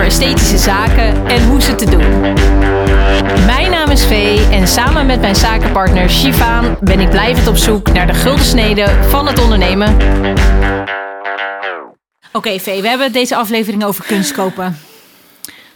[0.00, 2.20] over esthetische zaken en hoe ze te doen.
[3.46, 7.92] Mijn naam is Vee en samen met mijn zakenpartner Shivaan ben ik blijvend op zoek
[7.92, 9.96] naar de gulden snede van het ondernemen.
[12.32, 14.78] Oké, Vee, we hebben deze aflevering over kunst kopen.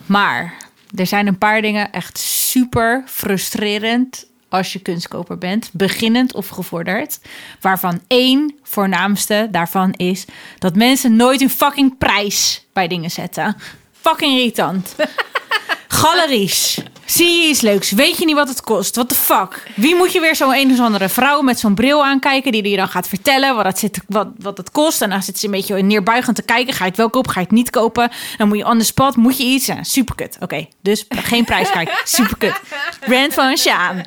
[0.07, 0.55] Maar
[0.95, 7.21] er zijn een paar dingen echt super frustrerend als je kunstkoper bent, beginnend of gevorderd.
[7.61, 10.25] Waarvan één voornaamste daarvan is
[10.59, 13.57] dat mensen nooit een fucking prijs bij dingen zetten.
[14.05, 14.95] Fucking irritant.
[15.89, 16.79] Galeries.
[17.05, 17.91] Zie je iets leuks?
[17.91, 18.95] Weet je niet wat het kost?
[18.95, 19.71] What the fuck?
[19.77, 22.53] Wie moet je weer zo'n een of andere vrouw met zo'n bril aankijken...
[22.53, 25.03] die je dan gaat vertellen wat het, zit, wat, wat het kost?
[25.03, 26.75] En dan zit ze een beetje neerbuigend te kijken.
[26.75, 27.31] Ga je het wel kopen?
[27.31, 28.11] Ga je het niet kopen?
[28.37, 29.71] Dan moet je on the spot, moet je iets?
[29.81, 30.37] Superkut.
[30.41, 31.91] Oké, dus geen prijskaart.
[32.17, 32.61] Superkut.
[33.07, 34.03] Brand van Sjaan.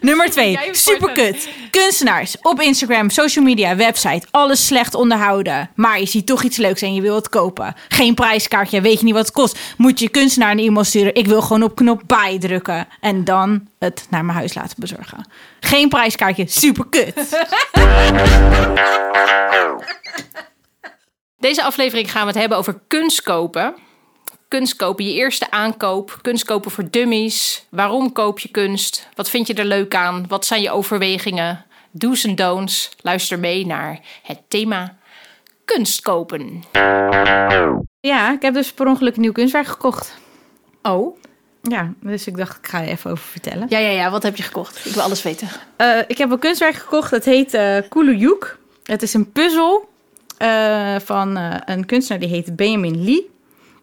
[0.00, 1.48] Nummer twee, superkut.
[1.70, 4.26] Kunstenaars op Instagram, social media, website.
[4.30, 5.70] Alles slecht onderhouden.
[5.74, 7.74] Maar je ziet toch iets leuks en je wil het kopen.
[7.88, 9.58] Geen prijskaartje, weet je niet wat het kost.
[9.76, 11.14] Moet je kunstenaar een e-mail sturen.
[11.14, 12.88] Ik wil gewoon op knop buy drukken.
[13.00, 15.26] En dan het naar mijn huis laten bezorgen.
[15.60, 17.14] Geen prijskaartje, superkut.
[21.38, 23.74] Deze aflevering gaan we het hebben over kunst kopen.
[24.50, 26.18] Kunst kopen, je eerste aankoop.
[26.22, 27.66] Kunst kopen voor dummies.
[27.68, 29.08] Waarom koop je kunst?
[29.14, 30.24] Wat vind je er leuk aan?
[30.28, 31.64] Wat zijn je overwegingen?
[31.90, 32.90] Do's en don'ts.
[33.00, 34.96] Luister mee naar het thema
[35.64, 36.62] kunst kopen.
[38.00, 40.16] Ja, ik heb dus per ongeluk een nieuw kunstwerk gekocht.
[40.82, 41.18] Oh?
[41.62, 43.66] Ja, dus ik dacht, ik ga er even over vertellen.
[43.68, 44.10] Ja, ja, ja.
[44.10, 44.86] Wat heb je gekocht?
[44.86, 45.48] Ik wil alles weten.
[45.78, 47.78] Uh, ik heb een kunstwerk gekocht, dat heet uh.
[48.82, 49.88] Het is een puzzel
[50.38, 53.38] uh, van een kunstenaar die heet Benjamin Lee.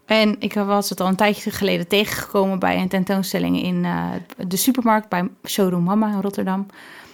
[0.07, 4.05] En ik was het al een tijdje geleden tegengekomen bij een tentoonstelling in uh,
[4.47, 6.65] de supermarkt bij Showroom Mama in Rotterdam.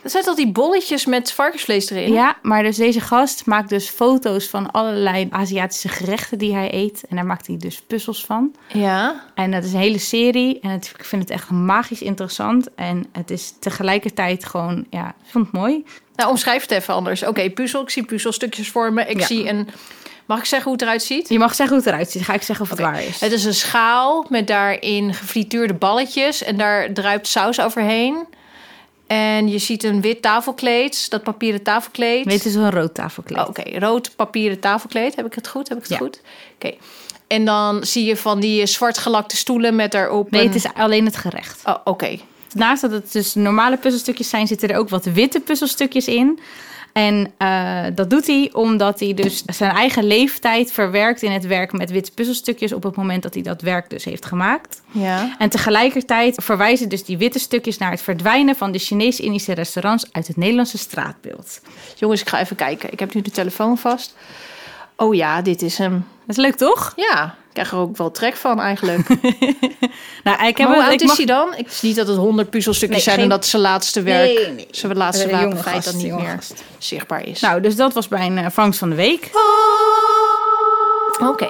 [0.02, 2.14] Dat zijn toch die bolletjes met varkensvlees erin?
[2.14, 7.04] Ja, maar dus deze gast maakt dus foto's van allerlei Aziatische gerechten die hij eet.
[7.10, 8.56] En daar maakt hij dus puzzels van.
[8.68, 9.24] Ja.
[9.36, 10.60] En dat is een hele serie.
[10.60, 12.74] En het, ik vind het echt magisch interessant.
[12.76, 15.86] En het is tegelijkertijd gewoon, ja, ik vond het mooi.
[16.16, 17.24] Nou, omschrijf het even anders.
[17.24, 17.82] Oké, puzzel.
[17.82, 19.10] Ik zie puzzelstukjes vormen.
[19.10, 19.26] Ik ja.
[19.26, 19.68] zie een
[20.26, 21.30] Mag ik zeggen hoe het eruit ziet?
[21.30, 22.24] Je mag zeggen hoe het eruit ziet.
[22.24, 23.20] ga ik zeggen of het waar is.
[23.20, 26.44] Het is een schaal met daarin gefrituurde balletjes.
[26.44, 28.26] En daar druipt saus overheen.
[29.08, 32.26] En je ziet een wit tafelkleed, dat papieren tafelkleed.
[32.26, 33.40] Nee, het is een rood tafelkleed.
[33.40, 35.16] Oh, Oké, rood papieren tafelkleed.
[35.16, 35.70] Heb ik het goed?
[35.70, 36.22] Heb ik het goed?
[36.56, 36.76] Oké.
[37.28, 40.32] En dan zie je van die zwart gelakte stoelen met daarop.
[40.32, 41.62] Nee, het is alleen het gerecht.
[41.66, 42.20] Oh, oké.
[42.54, 46.40] Naast dat het dus normale puzzelstukjes zijn, zitten er ook wat witte puzzelstukjes in.
[46.94, 51.72] En uh, dat doet hij omdat hij dus zijn eigen leeftijd verwerkt in het werk
[51.72, 54.82] met witte puzzelstukjes op het moment dat hij dat werk dus heeft gemaakt.
[54.92, 55.36] Ja.
[55.38, 60.28] En tegelijkertijd verwijzen dus die witte stukjes naar het verdwijnen van de Chinees-Indische restaurants uit
[60.28, 61.62] het Nederlandse straatbeeld.
[61.96, 62.92] Jongens, ik ga even kijken.
[62.92, 64.16] Ik heb nu de telefoon vast.
[64.96, 66.06] Oh ja, dit is hem.
[66.26, 66.94] Dat is leuk, toch?
[66.96, 69.08] Ja, ik krijg er ook wel trek van eigenlijk.
[70.24, 71.54] nou, ik heb hoe oud is hij dan?
[71.58, 74.34] Ik zie niet dat het honderd puzzelstukjes Nee, zijn geen- en dat zijn laatste werk,
[74.38, 74.68] Nee, nee.
[74.72, 76.64] zijn laatste wapenfeit gast, dan niet meer gast.
[76.78, 77.40] zichtbaar is.
[77.40, 79.30] Nou, dus dat was mijn uh, vangst van de week.
[81.22, 81.50] Oké.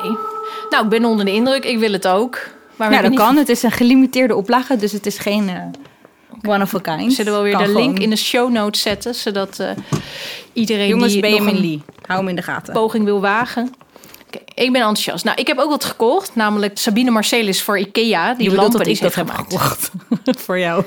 [0.70, 1.66] Nou, ik ben onder de indruk.
[1.66, 2.40] Ik wil het ook.
[2.76, 3.38] Maar we nou, dat niet- kan.
[3.38, 7.04] Het is een gelimiteerde oplage, dus het is geen eh, one of a kind.
[7.06, 7.96] We zullen wel weer de link gewoon.
[7.98, 9.70] in de show notes zetten, zodat eh,
[10.54, 11.82] iedereen Jongens, die nog een Lee.
[12.06, 12.74] Hou hem in de gaten.
[12.74, 13.74] poging wil wagen.
[14.54, 15.24] Ik ben enthousiast.
[15.26, 18.92] Nou, ik heb ook wat gekocht, namelijk Sabine Marcelis voor Ikea, die lampen dat die
[18.92, 19.54] ik ze dat heeft gemaakt.
[19.54, 19.92] gekocht.
[20.46, 20.84] Voor jou.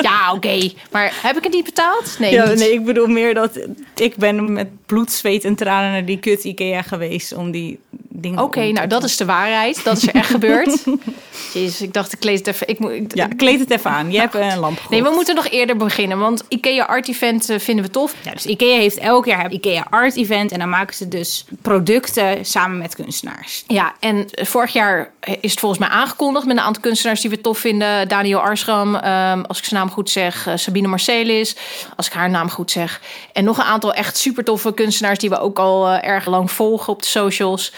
[0.00, 0.70] Ja, oké.
[0.90, 2.16] Maar heb ik het niet betaald?
[2.18, 2.58] Nee, Ja, niet.
[2.58, 3.58] nee, ik bedoel meer dat
[3.94, 7.78] ik ben met bloed, zweet en tranen naar die kut Ikea geweest om die
[8.20, 8.42] dingen...
[8.42, 9.84] Oké, nou dat is de waarheid.
[9.84, 10.76] Dat is er echt gebeurd.
[11.54, 12.68] Jezus, ik dacht ik lees het even.
[12.68, 14.12] Ik moet, ik- Ja, kleed het even aan.
[14.12, 14.80] Je hebt een lamp.
[14.90, 18.14] Nee, we moeten nog eerder beginnen, want Ikea Art Event eh, vinden we tof.
[18.22, 22.44] Ja, dus Ikea heeft elk jaar Ikea Art Event en dan maken ze dus producten
[22.46, 23.64] samen met kunstenaars.
[23.66, 27.40] Ja, en vorig jaar is het volgens mij aangekondigd met een aantal kunstenaars die we
[27.40, 28.08] tof vinden.
[28.08, 30.46] Daniel Arschram, ehm, als ik zijn naam goed zeg.
[30.46, 31.56] eh, Sabine Marcelis,
[31.96, 33.00] als ik haar naam goed zeg.
[33.32, 36.50] En nog een aantal echt super toffe kunstenaars die we ook al eh, erg lang
[36.50, 37.72] volgen op de socials.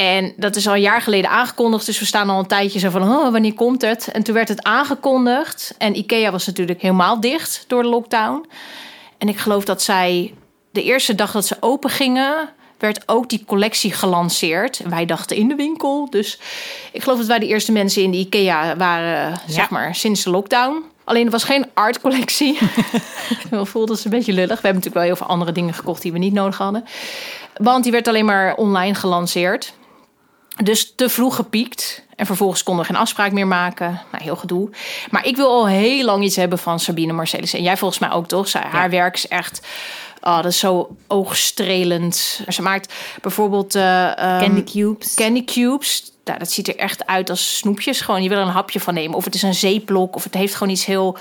[0.00, 1.86] En dat is al een jaar geleden aangekondigd.
[1.86, 4.08] Dus we staan al een tijdje zo van, oh, wanneer komt het?
[4.12, 5.74] En toen werd het aangekondigd.
[5.78, 8.46] En Ikea was natuurlijk helemaal dicht door de lockdown.
[9.18, 10.34] En ik geloof dat zij
[10.70, 12.48] de eerste dag dat ze open gingen,
[12.78, 14.80] werd ook die collectie gelanceerd.
[14.80, 16.10] En wij dachten in de winkel.
[16.10, 16.38] Dus
[16.92, 20.30] ik geloof dat wij de eerste mensen in de IKEA waren, zeg maar, sinds de
[20.30, 20.82] lockdown.
[21.04, 22.58] Alleen er was geen artcollectie.
[23.50, 24.60] Ik voelde het een beetje lullig.
[24.60, 26.84] We hebben natuurlijk wel heel veel andere dingen gekocht die we niet nodig hadden.
[27.56, 29.72] Want die werd alleen maar online gelanceerd.
[30.56, 32.02] Dus te vroeg gepiekt.
[32.16, 34.00] En vervolgens konden we geen afspraak meer maken.
[34.12, 34.70] Nou, heel gedoe.
[35.10, 37.54] Maar ik wil al heel lang iets hebben van Sabine Marcellus.
[37.54, 38.48] En jij volgens mij ook, toch?
[38.48, 39.66] Zij, haar werk is echt...
[40.20, 42.40] Oh, dat is zo oogstrelend.
[42.48, 43.74] Ze maakt bijvoorbeeld...
[43.74, 45.14] eh, ehm, Candy cubes.
[45.14, 46.12] Candy cubes.
[46.24, 48.00] Nou, dat ziet er echt uit als snoepjes.
[48.00, 49.16] Gewoon, je wil er een hapje van nemen.
[49.16, 50.16] Of het is een zeeblok.
[50.16, 51.18] Of het heeft gewoon iets heel...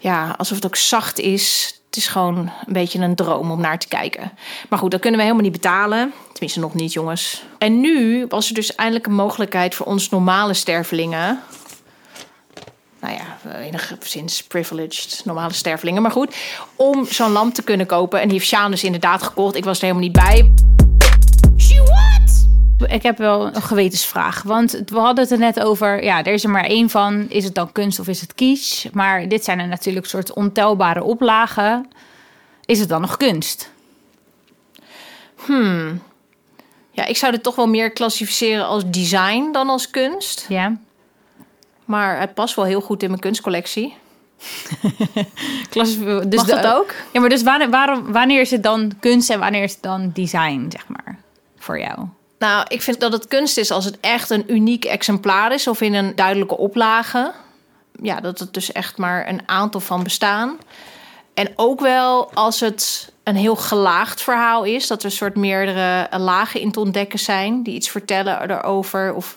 [0.00, 1.74] Ja, alsof het ook zacht is.
[1.90, 4.32] Het is gewoon een beetje een droom om naar te kijken.
[4.68, 6.12] Maar goed, dat kunnen we helemaal niet betalen.
[6.32, 7.44] Tenminste, nog niet, jongens.
[7.58, 11.40] En nu was er dus eindelijk een mogelijkheid voor ons normale stervelingen.
[13.00, 16.02] Nou ja, enigszins privileged, normale stervelingen.
[16.02, 16.36] Maar goed,
[16.76, 18.20] om zo'n lamp te kunnen kopen.
[18.20, 19.56] En die heeft Sjaan dus inderdaad gekocht.
[19.56, 20.50] Ik was er helemaal niet bij.
[22.88, 24.42] Ik heb wel een gewetensvraag.
[24.42, 26.04] Want we hadden het er net over.
[26.04, 27.26] Ja, er is er maar één van.
[27.28, 28.86] Is het dan kunst of is het kitsch?
[28.92, 31.90] Maar dit zijn er natuurlijk soort ontelbare oplagen.
[32.64, 33.70] Is het dan nog kunst?
[36.92, 40.46] Ja, ik zou dit toch wel meer klassificeren als design dan als kunst.
[40.48, 40.76] Ja.
[41.84, 43.96] Maar het past wel heel goed in mijn kunstcollectie.
[45.70, 46.94] Klassi- dus Mag de- dat ook?
[47.12, 50.10] Ja, maar dus wanneer, waarom, wanneer is het dan kunst en wanneer is het dan
[50.14, 51.18] design, zeg maar,
[51.58, 52.06] voor jou?
[52.40, 55.80] Nou, ik vind dat het kunst is als het echt een uniek exemplaar is of
[55.80, 57.32] in een duidelijke oplage.
[58.02, 60.58] Ja, dat het dus echt maar een aantal van bestaan.
[61.34, 66.08] En ook wel als het een heel gelaagd verhaal is, dat er een soort meerdere
[66.18, 69.14] lagen in te ontdekken zijn die iets vertellen erover.
[69.14, 69.36] Of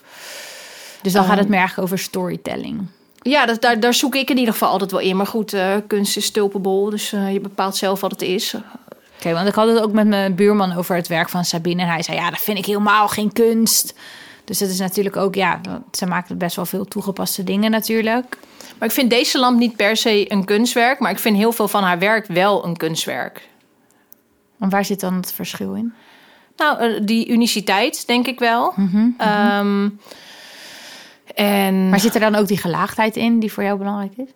[1.02, 1.40] Dus dan gaat Ehm.
[1.40, 2.88] het meer eigenlijk over storytelling.
[3.22, 5.18] ja, dat, daar, daar zoek ik in ieder geval altijd wel in.
[5.18, 8.54] Maar goed, eh, kunst is stulpable, dus eh, je bepaalt zelf wat het is.
[9.24, 11.82] Oké, want ik had het ook met mijn buurman over het werk van Sabine.
[11.82, 13.94] En hij zei, ja, dat vind ik helemaal geen kunst.
[14.44, 15.62] Dus het is natuurlijk ook, ja,
[15.92, 18.38] ze maakt best wel veel toegepaste dingen natuurlijk.
[18.78, 21.68] Maar ik vind deze lamp niet per se een kunstwerk, maar ik vind heel veel
[21.68, 23.50] van haar werk wel een kunstwerk.
[24.60, 25.94] En waar zit dan het verschil in?
[26.58, 28.74] Nou, eh, die uniciteit, denk ik wel.
[29.18, 29.90] Ehm,
[31.36, 34.30] en Maar zit er dan ook die gelaagdheid in die voor jou belangrijk is?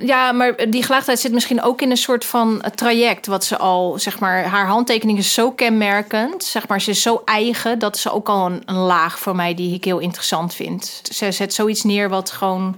[0.00, 3.26] Ja, maar die gelaagdheid zit misschien ook in een soort van traject.
[3.26, 6.44] Wat ze al, zeg maar, haar handtekening is zo kenmerkend.
[6.44, 7.78] Zeg maar, ze is zo eigen.
[7.78, 11.02] Dat is ook al een, een laag voor mij die ik heel interessant vind.
[11.12, 12.76] Ze zet zoiets neer wat gewoon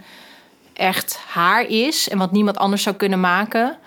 [0.73, 2.09] echt haar is.
[2.09, 3.79] En wat niemand anders zou kunnen maken.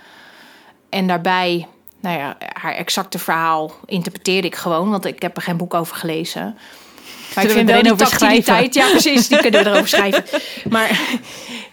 [0.89, 1.67] En daarbij,
[1.99, 4.89] nou ja, haar exacte verhaal interpreteerde ik gewoon.
[4.89, 6.57] Want ik heb er geen boek over gelezen.
[7.35, 8.73] Maar ik Zullen vind wel die tactiliteit...
[8.73, 10.23] Ja, precies, die kunnen we erover schrijven.
[10.69, 10.99] Maar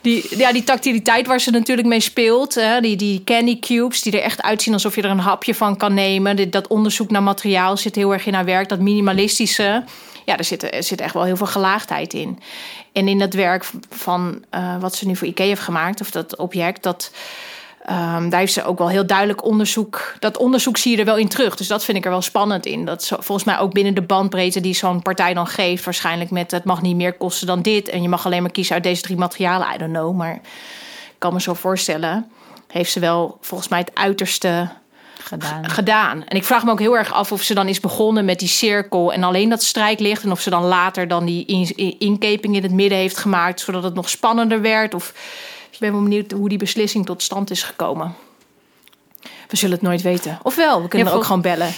[0.01, 2.55] die, ja, die tactiliteit waar ze natuurlijk mee speelt...
[2.55, 5.77] Hè, die, die candy cubes die er echt uitzien alsof je er een hapje van
[5.77, 6.37] kan nemen...
[6.37, 8.69] Dit, dat onderzoek naar materiaal zit heel erg in haar werk.
[8.69, 9.85] Dat minimalistische...
[10.25, 12.39] Ja, er zit, er zit echt wel heel veel gelaagdheid in.
[12.93, 16.01] En in dat werk van eh, wat ze nu voor IKEA heeft gemaakt...
[16.01, 17.11] of dat object, dat...
[17.83, 20.15] Ehm, daar heeft ze ook wel heel duidelijk onderzoek.
[20.19, 21.57] Dat onderzoek zie je er wel in terug.
[21.57, 22.85] Dus dat vind ik er wel spannend in.
[22.85, 25.85] Dat zo, volgens mij ook binnen de bandbreedte die zo'n partij dan geeft.
[25.85, 27.89] Waarschijnlijk met het mag niet meer kosten dan dit.
[27.89, 29.67] En je mag alleen maar kiezen uit deze drie materialen.
[29.75, 30.17] I don't know.
[30.17, 32.31] Maar ik kan me zo voorstellen.
[32.69, 34.69] Heeft ze wel volgens mij het uiterste
[35.25, 35.69] Gedaan.
[35.71, 36.25] gedaan.
[36.25, 38.49] En ik vraag me ook heel erg af of ze dan is begonnen met die
[38.49, 40.23] cirkel en alleen dat strijklicht.
[40.25, 43.61] En of ze dan later dan die in- in- inkeping in het midden heeft gemaakt,
[43.61, 44.95] zodat het nog spannender werd.
[44.95, 45.13] Of
[45.73, 48.15] ik ben wel benieuwd hoe die beslissing tot stand is gekomen.
[49.49, 50.39] We zullen het nooit weten.
[50.43, 51.75] Ofwel, we kunnen Ja, er ook gewoon bellen.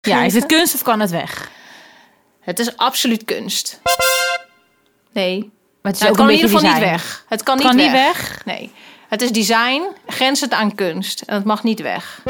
[0.00, 1.50] Ja, is het kunst of kan het weg?
[2.40, 3.80] Het is absoluut kunst.
[5.12, 5.38] Nee.
[5.82, 7.24] Maar het is Nou, het ook kan een in ieder geval niet weg.
[7.28, 8.28] Het kan, Het kan niet, niet weg.
[8.28, 8.44] weg?
[8.44, 8.72] Nee.
[9.08, 11.20] Het is design, grenzend aan kunst.
[11.20, 12.22] En het mag niet weg.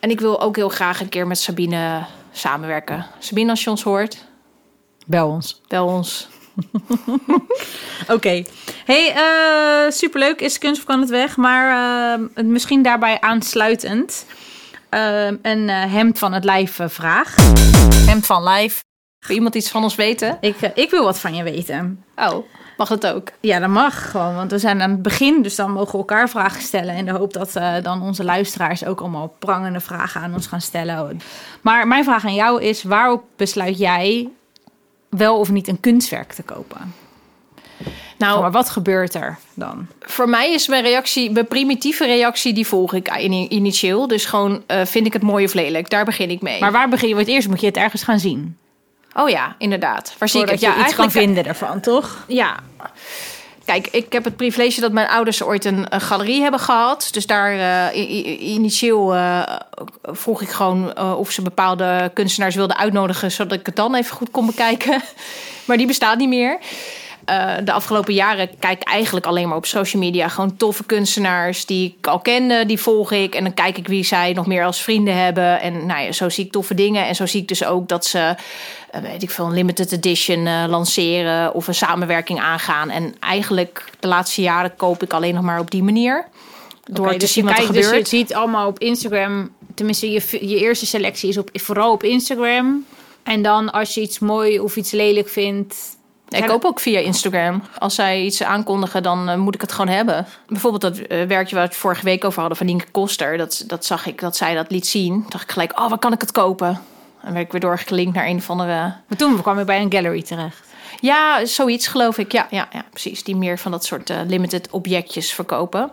[0.00, 3.06] En ik wil ook heel graag een keer met Sabine samenwerken.
[3.18, 4.24] Sabine, als je ons hoort,
[5.06, 5.60] Bel ons.
[5.68, 6.28] bel ons.
[8.14, 8.44] Oké.
[8.84, 10.40] Hey, eh, superleuk.
[10.40, 11.36] Is kunst of kan het weg?
[11.36, 11.70] Maar
[12.34, 14.26] eh, misschien daarbij aansluitend
[14.88, 17.34] eh, een hemd van het lijf vraag.
[18.06, 18.84] Hemd van lijf.
[19.26, 20.38] Wil iemand iets van ons weten?
[20.40, 22.04] Ik, ik wil wat van je weten.
[22.16, 22.46] Oh,
[22.76, 23.28] mag dat ook?
[23.40, 26.28] Ja, dat mag gewoon, want we zijn aan het begin, dus dan mogen we elkaar
[26.28, 26.94] vragen stellen.
[26.94, 31.20] In de hoop dat dan onze luisteraars ook allemaal prangende vragen aan ons gaan stellen.
[31.60, 34.30] Maar mijn vraag aan jou is: waarop besluit jij
[35.08, 36.94] wel of niet een kunstwerk te kopen?
[38.18, 39.86] Nou, Maar wat gebeurt er dan?
[40.00, 44.06] voor mij is mijn reactie, mijn primitieve reactie, die volg ik in- initieel.
[44.08, 45.90] Dus gewoon, eh, vind ik het mooi of lelijk?
[45.90, 46.60] Daar begin ik mee.
[46.60, 47.14] Maar waar begin je?
[47.14, 48.56] Want eerst moet je het ergens gaan zien.
[49.14, 50.14] oh ja, inderdaad.
[50.18, 50.60] Waar zie ik het?
[50.60, 52.24] Ja, je iets kan eigenlijk vinden ervan, toch?
[52.28, 52.56] Ja.
[53.68, 57.08] Kijk, ik heb het privilege dat mijn ouders ooit een, galerie hebben gehad.
[57.12, 57.52] Dus daar
[57.92, 59.42] eh, initieel eh,
[60.02, 64.16] vroeg ik gewoon eh, of ze bepaalde kunstenaars wilden uitnodigen, zodat ik het dan even
[64.16, 65.00] goed kon bekijken.
[65.66, 66.58] Maar die bestaat niet meer.
[67.28, 70.28] Eh, de afgelopen jaren kijk ik eigenlijk alleen maar op social media.
[70.28, 73.34] Gewoon toffe kunstenaars die ik al kende, die volg ik.
[73.34, 75.60] En dan kijk ik wie zij nog meer als vrienden hebben.
[75.60, 77.06] En nou ja, zo zie ik toffe dingen.
[77.06, 78.34] En zo zie ik dus ook dat ze,
[78.90, 82.90] eh, weet ik veel, een limited edition eh, lanceren of een samenwerking aangaan.
[82.90, 86.26] En eigenlijk de laatste jaren koop ik alleen nog maar op die manier.
[86.84, 88.10] Door te dus zien je wat er dus gebeurt.
[88.10, 89.50] je ziet allemaal op Instagram.
[89.74, 92.84] Tenminste, je, je eerste selectie is op, vooral op Instagram.
[93.22, 95.96] En dan als je iets mooi of iets lelijk vindt.
[96.28, 97.62] Ik koop ook via Instagram.
[97.78, 100.26] Als zij iets aankondigen, dan eh, moet ik het gewoon hebben.
[100.46, 103.36] Bijvoorbeeld dat eh, werkje waar we het vorige week over hadden van Nienke Koster.
[103.36, 105.12] Dat, dat zag ik, dat zij dat liet zien.
[105.12, 106.80] Toen dacht ik gelijk, oh, waar kan ik het kopen?
[107.22, 108.72] En werd ik weer doorgelinkt naar een of andere...
[109.06, 110.66] Maar toen kwam je bij een gallery terecht.
[111.00, 112.32] Ja, zoiets geloof ik.
[112.32, 113.24] Ja, ja, ja precies.
[113.24, 115.90] Die meer van dat soort eh, limited objectjes verkopen.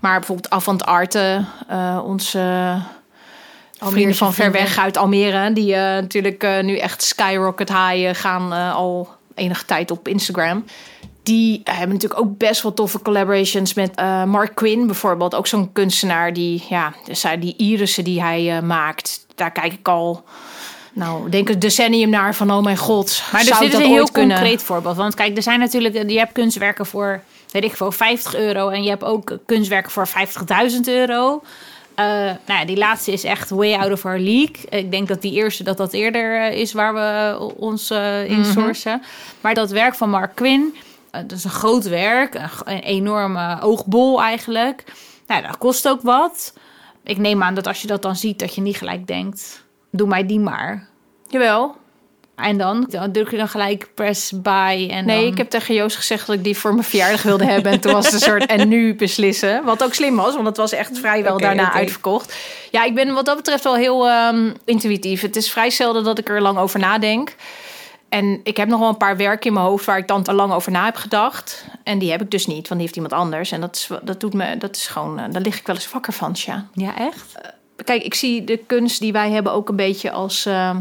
[0.00, 2.76] Maar bijvoorbeeld Avant Arte, eh onze
[3.80, 5.52] vrienden van ver weg uit Almere...
[5.52, 10.08] die eh, natuurlijk eh, nu echt skyrocket high eh, gaan eh, al enige tijd op
[10.08, 10.64] Instagram...
[11.22, 15.34] Die hebben natuurlijk ook best wel toffe collaborations met eh, Mark Quinn bijvoorbeeld.
[15.34, 19.26] Ook zo'n kunstenaar die, ja, dus die irissen die hij eh, maakt.
[19.34, 20.24] Daar kijk ik al,
[20.92, 23.22] nou, denk een decennium naar van, oh mijn god.
[23.32, 24.36] Maar dus zou dit is een heel kunnen?
[24.36, 24.96] concreet voorbeeld.
[24.96, 28.68] Want kijk, er zijn natuurlijk, je hebt kunstwerken voor, weet ik veel, 50 euro.
[28.68, 31.42] En je hebt ook kunstwerken voor 50.000 euro.
[31.96, 34.56] Eh, nou ja, die laatste is echt way out of our league.
[34.68, 38.38] Ik denk dat die eerste dat dat eerder eh, is waar we ons eh, in
[38.40, 38.50] Mhm.
[38.52, 39.02] sourcen.
[39.40, 40.74] Maar dat werk van Mark Quinn,
[41.10, 42.34] dat is een groot werk,
[42.64, 44.84] een enorme oogbol eigenlijk.
[45.26, 46.54] Nou, dat kost ook wat.
[47.04, 50.08] Ik neem aan dat als je dat dan ziet, dat je niet gelijk denkt, doe
[50.08, 50.88] mij die maar.
[51.28, 51.76] Jawel.
[52.36, 54.88] En dan, dan druk je dan gelijk press buy.
[54.90, 55.32] En Nee, dan...
[55.32, 57.72] ik heb tegen Joost gezegd dat ik die voor mijn verjaardag wilde hebben.
[57.72, 59.64] En toen was het een soort en nu beslissen.
[59.64, 62.34] Wat ook slim was, want het was echt vrijwel daarna uitverkocht.
[62.70, 65.20] Ja, ik ben wat dat betreft wel heel ehm, intuïtief.
[65.20, 67.34] Het is vrij zelden dat ik er lang over nadenk.
[68.08, 70.32] En ik heb nog wel een paar werken in mijn hoofd waar ik dan te
[70.32, 71.64] lang over na heb gedacht.
[71.82, 73.52] En die heb ik dus niet, want die heeft iemand anders.
[73.52, 75.90] En dat is, dat doet me, dat is gewoon, eh, daar lig ik wel eens
[75.90, 76.66] wakker van, ja.
[76.72, 77.34] Ja, echt?
[77.84, 80.46] Kijk, ik zie de kunst die wij hebben ook een beetje als.
[80.46, 80.76] eh,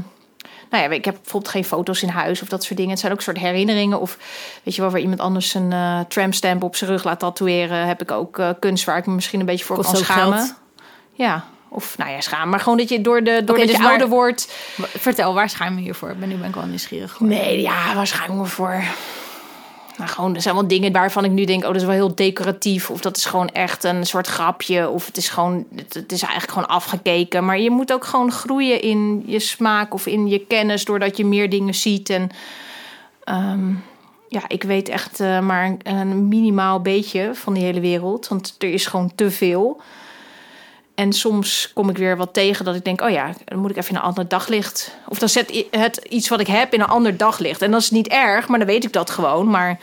[0.75, 2.91] nou ja, ik heb bijvoorbeeld geen foto's in huis of dat soort dingen.
[2.91, 3.99] Het zijn ook soort herinneringen.
[3.99, 4.17] Of
[4.63, 7.87] weet je wel, waar iemand anders een eh tramstamp op zijn rug laat tatoeëren.
[7.87, 10.37] Heb ik ook eh, kunst waar ik me misschien een beetje voor Kost kan schamen.
[10.37, 10.55] geld.
[11.13, 12.49] Ja, of nou ja, schamen.
[12.49, 14.47] Maar gewoon dat je door de, doordat dus je ouder wordt.
[14.77, 16.15] Vertel, waar schaam je je voor?
[16.19, 17.19] Ben, nu ben ik wel nieuwsgierig.
[17.19, 18.83] Nee, ja, waar schaam ik me voor?
[19.97, 22.15] Nou, gewoon, er zijn wel dingen waarvan ik nu denk, oh, dat is wel heel
[22.15, 22.89] decoratief.
[22.89, 24.89] Of dat is gewoon echt een soort grapje.
[24.89, 27.45] Of het is gewoon, het, is eigenlijk gewoon afgekeken.
[27.45, 31.25] Maar je moet ook gewoon groeien in je smaak of in je kennis, doordat je
[31.25, 32.09] meer dingen ziet.
[32.09, 32.29] En
[33.23, 33.69] ehm,
[34.29, 38.27] ja, ik weet echt eh, maar een, een minimaal beetje van die hele wereld.
[38.27, 39.81] Want er is gewoon te veel.
[40.95, 43.77] En soms kom ik weer wat tegen dat ik denk, oh ja, dan moet ik
[43.77, 44.95] even in een ander daglicht.
[45.07, 47.61] Of dan zet het iets wat ik heb in een ander daglicht.
[47.61, 49.49] En dat is niet erg, maar dan weet ik dat gewoon.
[49.49, 49.79] Maar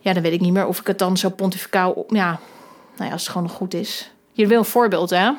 [0.00, 1.90] ja, dan weet ik niet meer of ik het dan zo pontificaal...
[1.90, 2.38] op- Ja,
[2.96, 4.10] nou ja, als het gewoon nog goed is.
[4.32, 5.30] Je wil een voorbeeld, hè?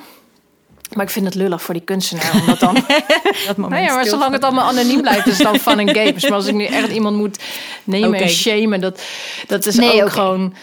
[0.93, 2.33] Maar ik vind het lullig voor die kunstenaar.
[2.39, 2.73] Omdat dan,
[3.47, 5.95] Dat moment nou ja, maar zolang het allemaal anoniem blijft, is het dan fun en
[5.95, 6.23] games.
[6.23, 7.43] Maar als ik nu echt iemand moet
[7.83, 8.17] nemen Oké.
[8.17, 9.01] en shamen, dat,
[9.47, 10.53] dat is Nee, ook gewoon...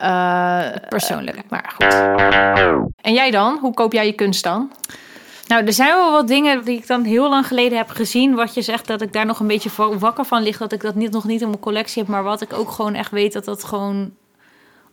[0.00, 1.42] eh, persoonlijk.
[1.48, 1.94] maar goed.
[3.00, 3.58] En jij dan?
[3.60, 4.70] Hoe koop jij je kunst dan?
[5.46, 8.34] Nou, er zijn wel wat dingen die ik dan heel lang geleden heb gezien.
[8.34, 10.56] Wat je zegt dat ik daar nog een beetje wa- wakker van lig.
[10.58, 12.10] Dat ik dat niet, nog niet in mijn collectie heb.
[12.10, 14.10] Maar wat ik ook gewoon echt weet dat dat gewoon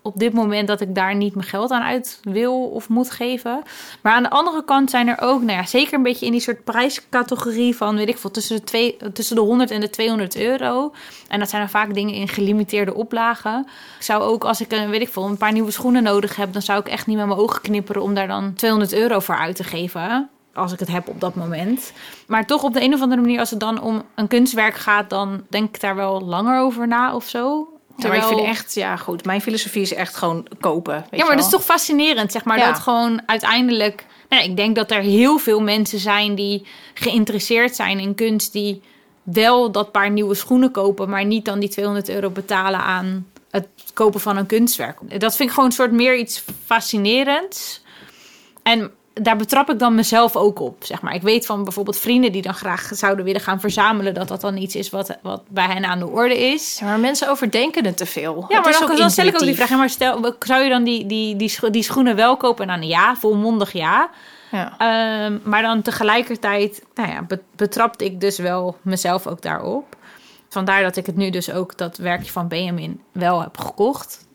[0.01, 3.61] op dit moment dat ik daar niet mijn geld aan uit wil of moet geven.
[4.01, 6.41] Maar aan de andere kant zijn er ook, nou ja, zeker een beetje in die
[6.41, 10.37] soort prijscategorie van, weet ik veel, tussen de, twee, tussen de 100 en de 200
[10.37, 10.93] euro.
[11.27, 13.67] En dat zijn dan vaak dingen in gelimiteerde oplagen.
[13.97, 16.53] Ik zou ook, als ik een, weet ik veel, een paar nieuwe schoenen nodig heb,
[16.53, 19.37] dan zou ik echt niet met mijn ogen knipperen om daar dan 200 euro voor
[19.37, 20.29] uit te geven.
[20.53, 21.93] Als ik het heb op dat moment.
[22.27, 25.09] Maar toch op de een of andere manier, als het dan om een kunstwerk gaat,
[25.09, 27.67] dan denk ik daar wel langer over na of zo.
[27.97, 31.05] Maar ik vind echt, ja goed, mijn filosofie is echt gewoon kopen.
[31.09, 32.57] Weet ja, maar dat is toch fascinerend, zeg maar.
[32.57, 32.71] Ja.
[32.71, 34.05] Dat gewoon uiteindelijk...
[34.29, 38.51] Nou, ik denk dat er heel veel mensen zijn die geïnteresseerd zijn in kunst...
[38.51, 38.81] die
[39.23, 41.09] wel dat paar nieuwe schoenen kopen...
[41.09, 45.19] maar niet dan die 200 euro betalen aan het kopen van een kunstwerk.
[45.19, 47.81] Dat vind ik gewoon een soort meer iets fascinerends.
[48.63, 51.13] En daar betrap ik dan mezelf ook op, zeg maar.
[51.15, 54.13] Ik weet van bijvoorbeeld vrienden die dan graag zouden willen gaan verzamelen...
[54.13, 56.77] dat dat dan iets is wat, wat bij hen aan de orde is.
[56.79, 58.45] Ja, maar mensen overdenken het te veel.
[58.47, 59.69] Ja, maar dan, dan stel ik ook die vraag.
[59.69, 62.69] Maar stel, zou je dan die, die, die, scho- die schoenen wel kopen?
[62.69, 64.09] En dan ja, volmondig ja.
[64.51, 64.73] Ja.
[64.77, 69.95] Ehm, maar dan tegelijkertijd nou ja, be- betrapte ik dus wel mezelf ook daarop.
[70.49, 74.26] Vandaar dat ik het nu dus ook dat werkje van Benjamin wel heb gekocht.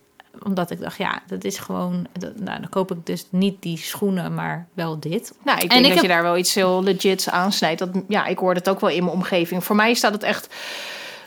[0.45, 2.07] Omdat ik dacht, ja, dat is gewoon...
[2.19, 5.33] Dat, nou, dan koop ik dus niet die schoenen, maar wel dit.
[5.45, 7.79] Nou, ik En denk ik dat heb- je daar wel iets heel legits aansnijdt.
[7.79, 9.65] Dat, ja, ik hoor het ook wel in mijn omgeving.
[9.65, 10.55] Voor mij staat het echt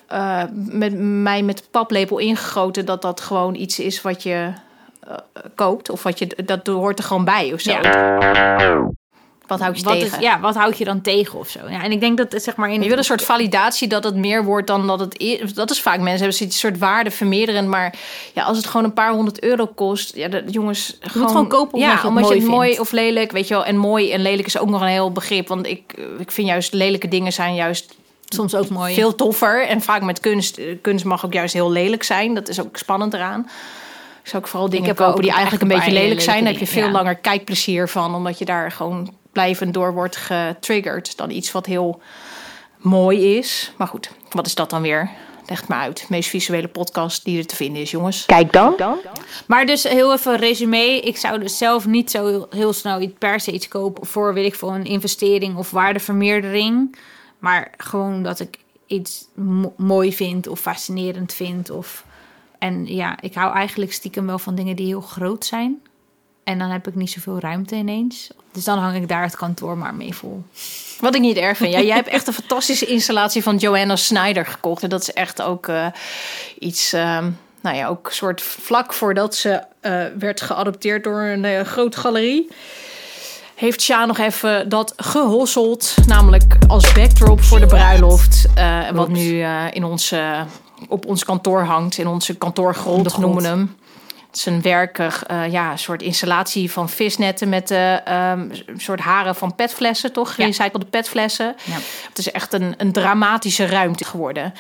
[0.08, 4.52] eh, met mij met paplepel ingegoten dat dat gewoon iets is wat je
[5.08, 5.16] eh,
[5.56, 5.90] koopt.
[5.90, 7.72] Of wat je, dat hoort er gewoon bij of zo.
[9.48, 10.18] Wat houd je Wat tegen?
[10.18, 11.60] is, ja, wat houd je dan tegen of zo?
[11.70, 14.04] Ja, en ik denk dat het zeg maar in Je wil een soort validatie dat
[14.04, 15.54] het meer wordt dan dat het is.
[15.54, 17.70] Dat is vaak mensen hebben zoiets soort waarde vermeerderen.
[17.70, 17.96] Maar
[18.34, 20.16] ja, als het gewoon een paar honderd euro kost.
[20.16, 20.98] Ja, de, jongens.
[21.02, 22.82] Gewoon, gewoon kopen omdat ja, je het omdat mooi je het mooi vindt.
[22.82, 23.32] of lelijk.
[23.32, 23.66] Weet je wel.
[23.66, 25.48] En mooi en lelijk is ook nog een heel begrip.
[25.48, 27.94] Want ik, ik vind juist lelijke dingen zijn juist
[28.26, 28.94] soms ook mooi.
[28.94, 29.68] veel toffer.
[29.68, 30.58] En vaak met kunst.
[30.58, 32.34] eh, Kunst mag ook juist heel lelijk zijn.
[32.34, 33.40] Dat is ook spannend eraan.
[34.24, 36.44] Ik zou ook vooral dingen kopen die eigenlijk een beetje een lelijk zijn.
[36.44, 38.16] Daar heb je veel langer kijkplezier van.
[38.16, 41.18] Omdat je daar gewoon blijvend door wordt getriggerd.
[41.18, 42.02] Dan iets wat heel
[42.78, 43.72] mooi is.
[43.78, 45.10] Maar goed, wat is dat dan weer?
[45.48, 45.98] Leg maar uit.
[45.98, 48.26] De meest visuele podcast die er te vinden is, jongens.
[48.26, 48.76] Kijk dan.
[49.48, 51.00] Maar dus heel even een resume.
[51.00, 54.46] Ik zou dus zelf niet zo heel, snel iets per se iets kopen voor, weet
[54.46, 56.98] ik veel, een investering of waardevermeerdering.
[57.40, 61.70] Maar gewoon dat ik iets mo- mooi vind of fascinerend vind.
[61.70, 62.06] Of...
[62.60, 65.82] En ja, ik hou eigenlijk stiekem wel van dingen die heel groot zijn.
[66.46, 68.30] En dan heb ik niet zoveel ruimte ineens.
[68.52, 70.44] Dus dan hang ik daar het kantoor maar mee vol.
[71.00, 71.74] Wat ik niet erg vind.
[71.74, 74.84] Ja, jij hebt echt een fantastische installatie van Joanna Snyder gekocht.
[74.84, 75.86] En dat is echt ook eh,
[76.60, 76.94] iets...
[76.94, 77.30] ehm,
[77.62, 82.48] nou ja, ook soort vlak voordat ze eh, werd geadopteerd door een eh, grote galerie...
[83.56, 85.96] heeft Sja nog even dat gehosseld.
[86.08, 88.48] Namelijk als backdrop voor de bruiloft.
[88.94, 90.46] wat nu in onze,
[90.90, 91.98] op ons kantoor hangt.
[91.98, 93.76] In onze kantoorgrond noemen we hem.
[94.44, 99.56] Een werkig, eh, ja, een soort installatie van visnetten met de een soort haren van
[99.56, 100.28] petflessen, toch?
[100.28, 100.34] Ja.
[100.34, 101.56] Gerecyclede petflessen.
[101.64, 101.78] Ja.
[102.10, 104.54] Het is echt een, een dramatische ruimte geworden.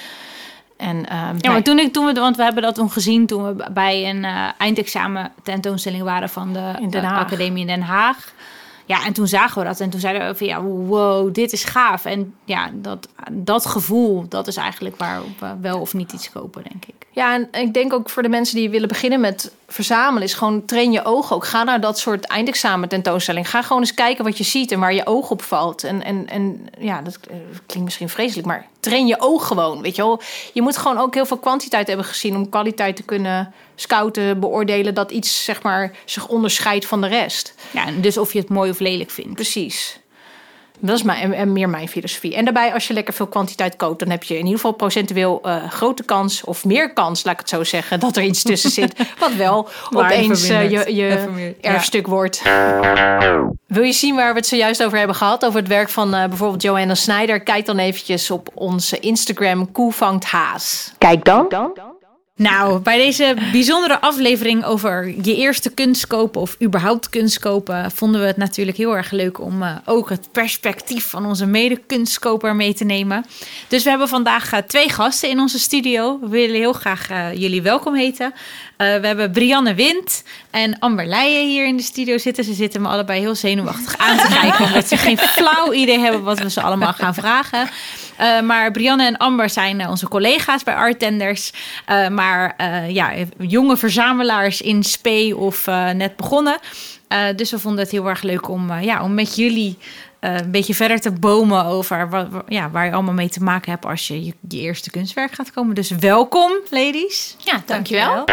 [0.78, 3.26] En, ehm, Ja, nou, maar toen ik, toen we, want we hebben dat toen gezien
[3.26, 7.06] toen we bij een eh, eindexamen tentoonstelling waren van de In.
[7.06, 8.34] Academie in Den Haag.
[8.86, 11.64] Ja, en toen zagen we dat en toen zeiden we van ja, wow, dit is
[11.64, 12.06] gaaf.
[12.06, 16.64] En ja, dat, dat gevoel, dat is eigenlijk waarop we wel of niet iets kopen,
[16.64, 16.94] denk ik.
[17.12, 20.66] Ja, en ik denk ook voor de mensen die willen beginnen met verzamelen, is gewoon
[20.66, 21.46] train je ogen ook.
[21.46, 23.50] Ga naar dat soort eindexamen tentoonstelling.
[23.50, 25.84] Ga gewoon eens kijken wat je ziet en waar je oog op valt.
[25.84, 27.20] En, en, en ja, dat
[27.66, 29.82] klinkt misschien vreselijk, maar train je oog gewoon.
[29.82, 30.22] Weet je wel,
[30.54, 34.94] je moet gewoon ook heel veel kwantiteit hebben gezien om kwaliteit te kunnen scouten, beoordelen
[34.94, 37.56] dat iets zeg maar zich onderscheidt van de rest.
[37.72, 39.34] Ja, en dus of je het mooi of lelijk vindt.
[39.34, 40.00] Precies.
[40.80, 42.36] Dat is mijn, en, en meer mijn filosofie.
[42.36, 45.40] En daarbij, als je lekker veel kwantiteit koopt, dan heb je in ieder geval procentueel
[45.44, 48.70] eh, grote kans, of meer kans, laat ik het zo zeggen, dat er iets tussen
[48.70, 48.94] zit.
[49.20, 51.54] Wat wel opeens eh, je, je.
[51.62, 51.72] Ja.
[51.72, 52.42] erfstuk wordt.
[53.66, 55.46] Wil je zien waar we het zojuist over hebben gehad?
[55.46, 57.40] Over het werk van eh, bijvoorbeeld Joanna Snyder?
[57.40, 60.94] Kijk dan eventjes op onze Instagram Koe vangt haas.
[60.98, 61.48] Kijk dan.
[62.38, 68.22] Nou, bij deze bijzondere aflevering over je eerste kunst kopen of überhaupt kunst kopen, vonden
[68.22, 72.74] we het natuurlijk heel erg leuk om eh, ook het perspectief van onze mede-kunstkoper mee
[72.74, 73.26] te nemen.
[73.68, 76.20] Dus we hebben vandaag eh, twee gasten in onze studio.
[76.22, 78.34] We willen heel graag eh, jullie welkom heten.
[78.78, 82.44] Eh, we hebben Brianne Wind en Amber Leijen hier in de studio zitten.
[82.44, 86.24] Ze zitten me allebei heel zenuwachtig aan te kijken, omdat ze geen flauw idee hebben
[86.24, 87.70] wat we ze allemaal gaan vragen.
[88.18, 91.52] Eh, maar Brianne en Amber zijn eh, onze collega's bij Artenders.
[92.12, 92.56] Maar
[92.92, 96.58] ja, jonge verzamelaars in spe of net begonnen.
[97.36, 99.78] Dus we vonden het heel erg leuk om, ja, om met jullie
[100.26, 103.72] een beetje verder te bomen over wat, wa- ja, waar je allemaal mee te maken
[103.72, 105.76] hebt als je je, je eerste kunstwerk gaat komen.
[105.76, 107.36] Dus welkom, ladies.
[107.38, 108.24] Ja, dankjewel.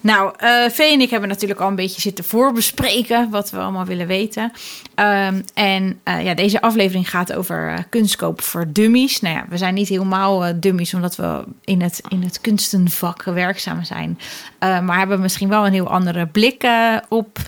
[0.00, 3.84] Nou, eh Vee en ik hebben natuurlijk al een beetje zitten voorbespreken wat we allemaal
[3.84, 4.52] willen weten.
[4.94, 9.20] Ehm, en eh, ja, deze aflevering gaat over eh, kunstkoop voor dummies.
[9.20, 13.84] Nou ja, we zijn niet helemaal dummies omdat we in het, in het kunstenvak werkzaam
[13.84, 14.18] zijn.
[14.58, 16.66] Maar hebben misschien wel een heel andere blik
[17.08, 17.38] op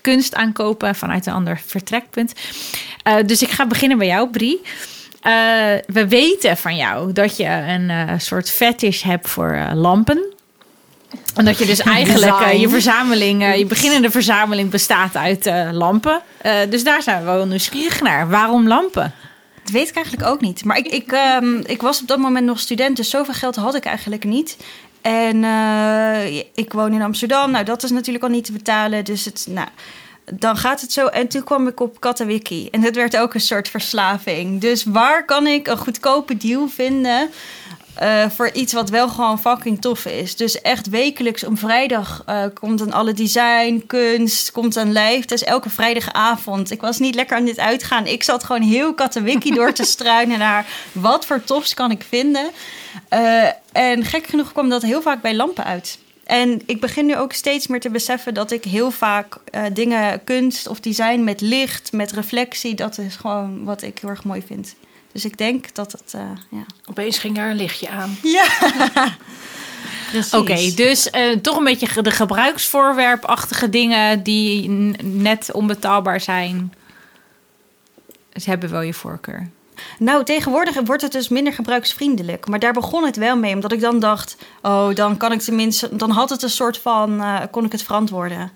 [0.00, 2.32] kunst aankopen vanuit een ander vertrekpunt.
[3.26, 4.60] Dus ik ga beginnen bij jou, Brie.
[5.86, 10.33] We weten van jou dat je een soort fetish hebt voor lampen.
[11.34, 15.68] En dat je dus eigenlijk eh, je verzameling, eh, je beginnende verzameling bestaat uit eh,
[15.72, 16.22] lampen.
[16.68, 18.28] Dus daar zijn we wel nieuwsgierig naar.
[18.28, 19.14] Waarom lampen?
[19.62, 20.64] Dat weet ik eigenlijk ook niet.
[20.64, 23.74] Maar ik, ik, ehm, ik was op dat moment nog student, dus zoveel geld had
[23.74, 24.56] ik eigenlijk niet.
[25.00, 25.44] En
[26.54, 27.50] ik woon in Amsterdam.
[27.50, 29.04] Nou, dat is natuurlijk al niet te betalen.
[29.04, 29.68] Dus het, nou,
[30.32, 31.06] dan gaat het zo.
[31.06, 32.68] En toen kwam ik op Katawiki.
[32.70, 34.60] En dat werd ook een soort verslaving.
[34.60, 37.30] Dus waar kan ik een goedkope deal vinden...
[37.94, 40.36] eh, voor iets wat wel gewoon fucking tof is.
[40.36, 45.26] Dus echt wekelijks om vrijdag eh, komt dan alle design, kunst, komt dan live.
[45.26, 46.70] Dus elke vrijdagavond.
[46.70, 48.06] Ik was niet lekker aan dit uitgaan.
[48.06, 52.50] Ik zat gewoon heel Katawiki door te struinen naar wat voor tofs kan ik vinden.
[53.08, 55.98] Eh, en gek genoeg kwam dat heel vaak bij lampen uit.
[56.24, 59.36] En ik begin nu ook steeds meer te beseffen dat ik heel vaak
[59.72, 64.24] dingen, kunst of design met licht, met reflectie, dat is gewoon wat ik heel erg
[64.24, 64.74] mooi vind.
[65.14, 66.64] Dus ik denk dat het, eh, ja.
[66.84, 68.16] Opeens ging daar een lichtje aan.
[68.22, 68.46] Ja.
[70.32, 74.68] Oké, dus eh, toch een beetje de gebruiksvoorwerpachtige dingen die
[75.02, 76.74] net onbetaalbaar zijn.
[78.32, 79.50] Ze hebben wel je voorkeur.
[79.98, 82.48] Nou, tegenwoordig wordt het dus minder gebruiksvriendelijk.
[82.48, 84.36] Maar daar begon het wel mee, omdat ik dan dacht...
[84.62, 85.96] oh, dan kan ik tenminste...
[85.96, 87.20] dan had het een soort van...
[87.20, 88.52] eh, kon ik het verantwoorden.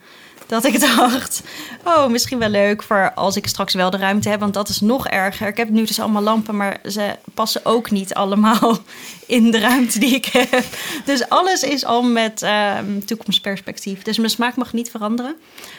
[0.49, 1.43] Dat ik dacht,
[1.85, 4.41] oh, misschien wel leuk voor als ik straks wel de ruimte heb.
[4.41, 5.47] Want dat is nog erger.
[5.47, 8.79] Ik heb nu dus allemaal lampen, maar ze passen ook niet allemaal
[9.27, 10.65] in de ruimte die ik heb.
[11.05, 14.03] Dus alles is al met ehm, toekomstperspectief.
[14.03, 15.37] Dus mijn smaak mag niet veranderen.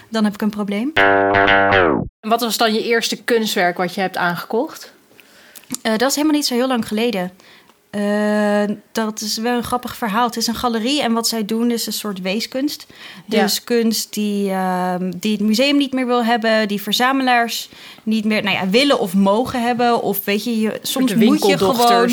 [0.10, 0.92] Dan heb ik een probleem.
[0.94, 4.94] En wat was dan je eerste kunstwerk wat je hebt aangekocht?
[5.82, 7.32] Eh, dat is helemaal niet zo heel lang geleden.
[7.90, 10.26] Eh, dat is wel een grappig verhaal.
[10.26, 12.86] Het is een galerie en wat zij doen is een soort weeskunst.
[13.26, 13.42] Ja.
[13.42, 17.70] Dus kunst die, ehm, die het museum niet meer wil hebben, die verzamelaars
[18.04, 20.02] niet meer nou ja, willen of mogen hebben.
[20.02, 22.10] Of weet je, je soms moet je gewoon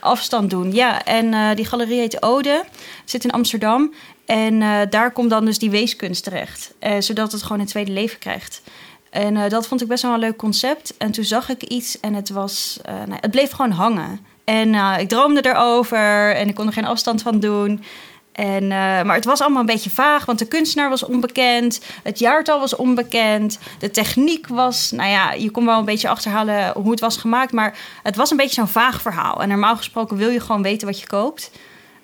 [0.00, 0.72] afstand doen.
[0.72, 2.64] Ja, en eh, die galerie heet Ode,
[3.04, 3.94] zit in Amsterdam.
[4.24, 8.18] En eh, daar komt dan dus die weeskunst terecht, zodat het gewoon een tweede leven
[8.18, 8.62] krijgt.
[9.10, 10.96] En dat vond ik best wel een leuk concept.
[10.96, 14.29] En toen zag ik iets en het was, nou, het bleef gewoon hangen.
[14.50, 17.84] En eh, ik droomde erover en ik kon er geen afstand van doen.
[18.32, 21.80] En, eh, maar het was allemaal een beetje vaag, want de kunstenaar was onbekend.
[22.02, 23.58] Het jaartal was onbekend.
[23.78, 27.52] De techniek was, nou ja, je kon wel een beetje achterhalen hoe het was gemaakt.
[27.52, 29.42] Maar het was een beetje zo'n vaag verhaal.
[29.42, 31.50] En normaal gesproken wil je gewoon weten wat je koopt.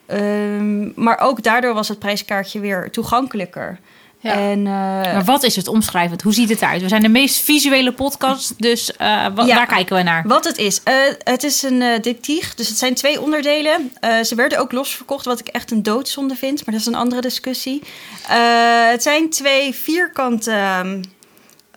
[0.07, 3.79] Ehm, maar ook daardoor was het prijskaartje weer toegankelijker.
[4.21, 4.33] Ja.
[4.33, 4.73] En, eh,
[5.13, 6.23] Maar wat is het omschrijvend?
[6.23, 6.83] Hoe ziet het eruit?
[6.83, 9.45] We zijn de meest visuele podcast, dus wa- Ja.
[9.55, 10.25] daar kijken we naar.
[10.27, 10.81] Wat het is.
[10.83, 13.93] Eh, het is een diptych, dus het zijn twee onderdelen.
[14.23, 16.57] Ze werden ook losverkocht, wat ik echt een doodzonde vind.
[16.67, 17.83] Maar dat is een andere discussie.
[18.89, 20.51] Het zijn twee vierkante...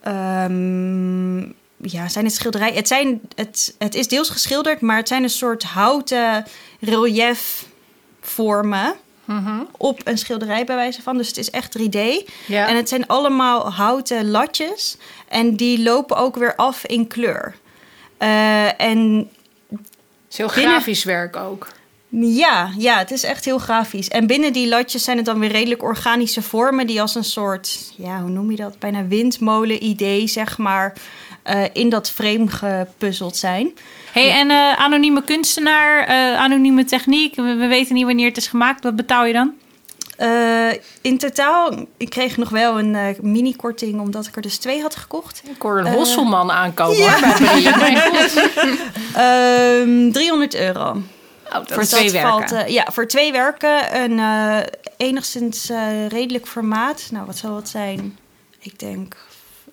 [0.03, 1.39] ehm,
[1.81, 2.75] ja, zijn het schilderijen?
[2.75, 6.45] Het, zijn, het, het is deels geschilderd, maar het zijn een soort houten
[6.79, 7.65] relief
[8.21, 8.93] vormen
[9.77, 11.17] op een schilderij bij wijze van.
[11.17, 11.99] Dus het is echt 3D.
[12.47, 12.67] Ja.
[12.67, 14.97] En het zijn allemaal houten latjes.
[15.27, 17.55] En die lopen ook weer af in kleur.
[18.17, 19.29] Eh, en
[19.69, 19.79] Het
[20.31, 21.67] is heel Binnen- grafisch werk ook.
[22.09, 24.07] ja, ja, het is echt heel grafisch.
[24.07, 26.87] En binnen die latjes zijn het dan weer redelijk organische vormen...
[26.87, 28.79] die als een soort, ja, hoe noem je dat?
[28.79, 30.93] Bijna windmolen-idee, zeg maar...
[31.49, 33.71] eh, in dat frame gepuzzeld zijn.
[34.11, 37.35] Hey, en eh, anonieme kunstenaar, eh, anonieme techniek.
[37.35, 38.83] We, we weten niet wanneer het is gemaakt.
[38.83, 39.53] Wat betaal je dan?
[40.17, 40.69] Eh,
[41.01, 43.99] in totaal, ik kreeg nog wel een mini-korting...
[43.99, 45.41] omdat ik er dus twee had gekocht.
[45.55, 47.19] Ik hoor een Hosselman aankomen hoor.
[47.79, 48.37] Mijn god.
[49.15, 51.01] Ehm 300 euro.
[51.49, 52.49] Oh, dat Voor twee werken.
[52.49, 54.01] Valt, ja, voor twee werken.
[54.03, 54.57] Een eh,
[54.97, 57.07] enigszins eh, redelijk formaat.
[57.11, 58.17] Nou, wat zal het zijn?
[58.59, 59.15] Ik denk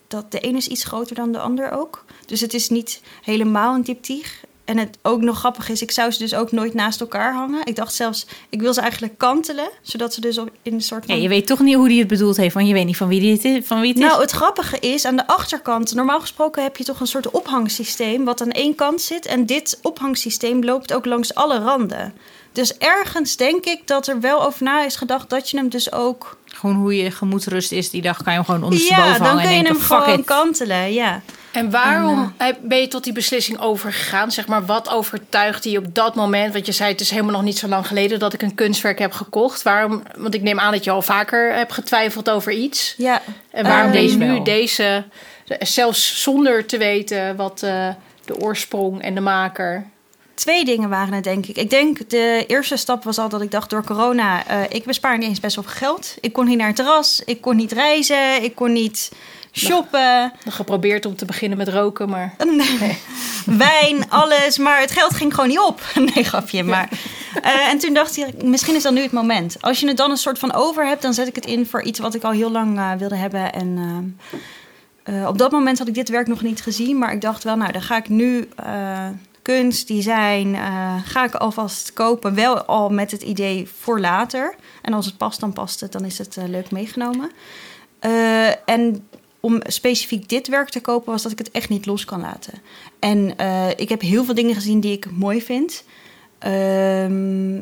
[0.09, 2.05] dat de ene is iets groter dan de ander ook.
[2.27, 4.45] Dus het is niet helemaal een diptych.
[4.65, 7.61] En het ook nog grappig is, ik zou ze dus ook nooit naast elkaar hangen.
[7.65, 9.69] Ik dacht zelfs, ik wil ze eigenlijk kantelen.
[9.83, 11.23] Zodat ze dus op, in een soort Ja, van...
[11.23, 13.33] je weet toch niet hoe die het bedoeld heeft, want je weet niet van wie,
[13.33, 14.05] het is, van wie het is.
[14.05, 18.25] Nou, het grappige is, aan de achterkant, normaal gesproken heb je toch een soort ophangsysteem
[18.25, 19.27] wat aan één kant zit.
[19.27, 22.15] En dit ophangsysteem loopt ook langs alle randen.
[22.53, 25.93] Dus ergens denk ik dat er wel over na is gedacht dat je hem dus
[25.93, 26.39] ook.
[26.61, 29.43] Gewoon hoe je gemoedsrust is die dag, kan je hem gewoon ondersteboven Ja, dan hangen
[29.43, 30.25] kun je en hem denken, fuck gewoon it.
[30.25, 30.93] kantelen.
[30.93, 31.21] Ja.
[31.53, 34.33] En waarom heb- ben je tot die beslissing overgegaan?
[34.33, 36.53] Zeg maar, wat overtuigde je op dat moment?
[36.53, 38.99] Want je zei, het is helemaal nog niet zo lang geleden dat ik een kunstwerk
[38.99, 39.63] heb gekocht.
[39.63, 40.03] Waarom?
[40.17, 42.95] Want ik neem aan dat je al vaker hebt getwijfeld over iets.
[42.97, 43.23] ja.
[43.51, 44.45] En waarom Eh, deze nu wel.
[44.45, 45.05] deze,
[45.59, 47.89] zelfs zonder te weten wat eh,
[48.25, 49.87] de oorsprong en de maker...
[50.37, 51.57] Twee dingen waren het, denk ik.
[51.57, 55.19] Ik denk de eerste stap was al dat ik dacht door corona, eh, ik bespaar
[55.19, 56.15] niet eens best wel geld.
[56.21, 59.13] Ik kon niet naar het terras, ik kon niet reizen, ik kon niet
[59.53, 60.33] shoppen.
[60.49, 62.35] Geprobeerd om te beginnen met roken, maar...
[63.47, 64.59] wijn, alles.
[64.59, 65.81] Maar het geld ging gewoon niet op.
[66.15, 66.63] Nee, grapje.
[66.63, 66.89] Maar,
[67.43, 69.57] eh, en toen dacht ik, misschien is dan nu het moment.
[69.61, 71.83] Als je het dan een soort van over hebt, dan zet ik het in voor
[71.83, 73.53] iets wat ik al heel lang eh, wilde hebben.
[73.53, 74.19] En
[75.27, 76.99] op dat moment had ik dit werk nog niet gezien.
[76.99, 78.49] Maar ik dacht wel, nou, dan ga ik nu
[79.47, 82.35] kunst, design, eh, ga ik alvast kopen.
[82.35, 84.55] Wel al met het idee voor later.
[84.83, 85.93] En als het past, dan past het.
[85.93, 87.31] Dan is het eh, leuk meegenomen.
[87.99, 89.09] Eh, en
[89.41, 92.53] om specifiek dit werk te kopen, was dat ik het echt niet los kan laten.
[92.99, 93.37] En
[93.77, 95.85] ik heb heel veel dingen gezien die ik mooi vind.
[96.39, 97.57] Ehm,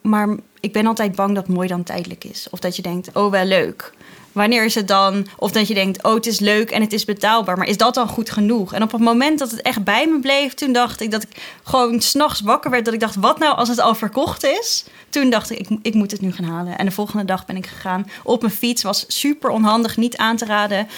[0.00, 2.46] maar ik ben altijd bang dat mooi dan tijdelijk is.
[2.50, 3.92] Of dat je denkt, oh wel leuk.
[4.32, 5.26] Wanneer is het dan?
[5.38, 7.56] Of dat je denkt, oh het is leuk en het is betaalbaar.
[7.56, 8.74] Maar is dat dan goed genoeg?
[8.74, 11.28] En op het moment dat het echt bij me bleef, toen dacht ik dat ik
[11.62, 12.84] gewoon s'nachts wakker werd.
[12.84, 14.84] Dat ik dacht, wat nou als het al verkocht is?
[15.08, 16.78] Toen dacht ik, ik, ik moet het nu gaan halen.
[16.78, 18.82] En de volgende dag ben ik gegaan op mijn fiets.
[18.82, 20.88] Was super onhandig, niet aan te raden.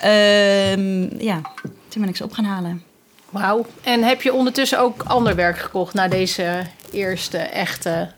[0.00, 1.40] Ehm, ja,
[1.88, 2.82] toen ben ik ze op gaan halen.
[3.30, 3.66] Wauw.
[3.82, 8.10] En heb je ondertussen ook ander werk gekocht na deze eerste echte?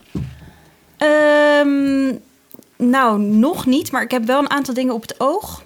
[0.97, 2.15] Ehm,
[2.77, 5.63] nou, nog niet, maar ik heb wel een aantal dingen op het oog.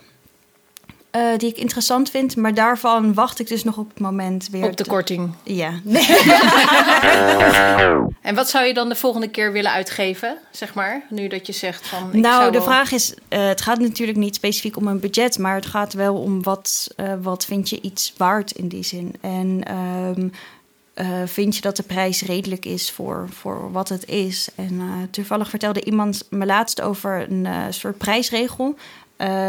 [1.12, 4.63] eh, die ik interessant vind, maar daarvan wacht ik dus nog op het moment weer.
[4.65, 5.32] Op de te- korting.
[5.43, 5.72] Ja.
[8.22, 11.02] En wat zou je dan de volgende keer willen uitgeven, zeg maar?
[11.10, 12.08] Nu dat je zegt van...
[12.13, 15.00] Ik nou, zou de wel- vraag is: eh, het gaat natuurlijk niet specifiek om een
[15.00, 18.84] budget, maar het gaat wel om wat, eh, wat vind je iets waard in die
[18.84, 19.15] zin.
[19.22, 20.28] En ehm,
[20.98, 24.48] eh, vind je dat de prijs redelijk is voor, voor wat het is?
[24.56, 28.76] En eh, toevallig vertelde iemand me laatst over een eh, soort prijsregel.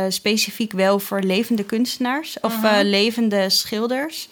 [0.08, 4.28] specifiek wel voor levende kunstenaars of eh, levende schilders.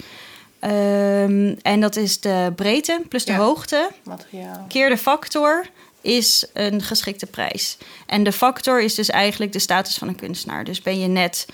[0.59, 3.39] Ehm, en dat is de breedte plus de Ja.
[3.39, 4.65] hoogte Materiaal.
[4.69, 5.67] keer de factor
[6.01, 7.79] is een geschikte prijs.
[8.07, 10.65] En de factor is dus eigenlijk de status van een kunstenaar.
[10.65, 11.47] Dus ben je net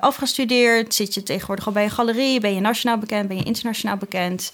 [0.00, 3.96] afgestudeerd, zit je tegenwoordig al bij een galerie, ben je nationaal bekend, ben je internationaal
[3.96, 4.52] bekend.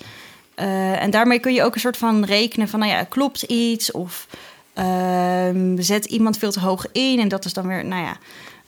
[0.54, 3.90] Eh, en daarmee kun je ook een soort van rekenen van, nou ja, klopt iets
[3.92, 4.26] of
[4.74, 7.18] ehm, zet iemand veel te hoog in.
[7.20, 8.16] En dat is dan weer, nou ja,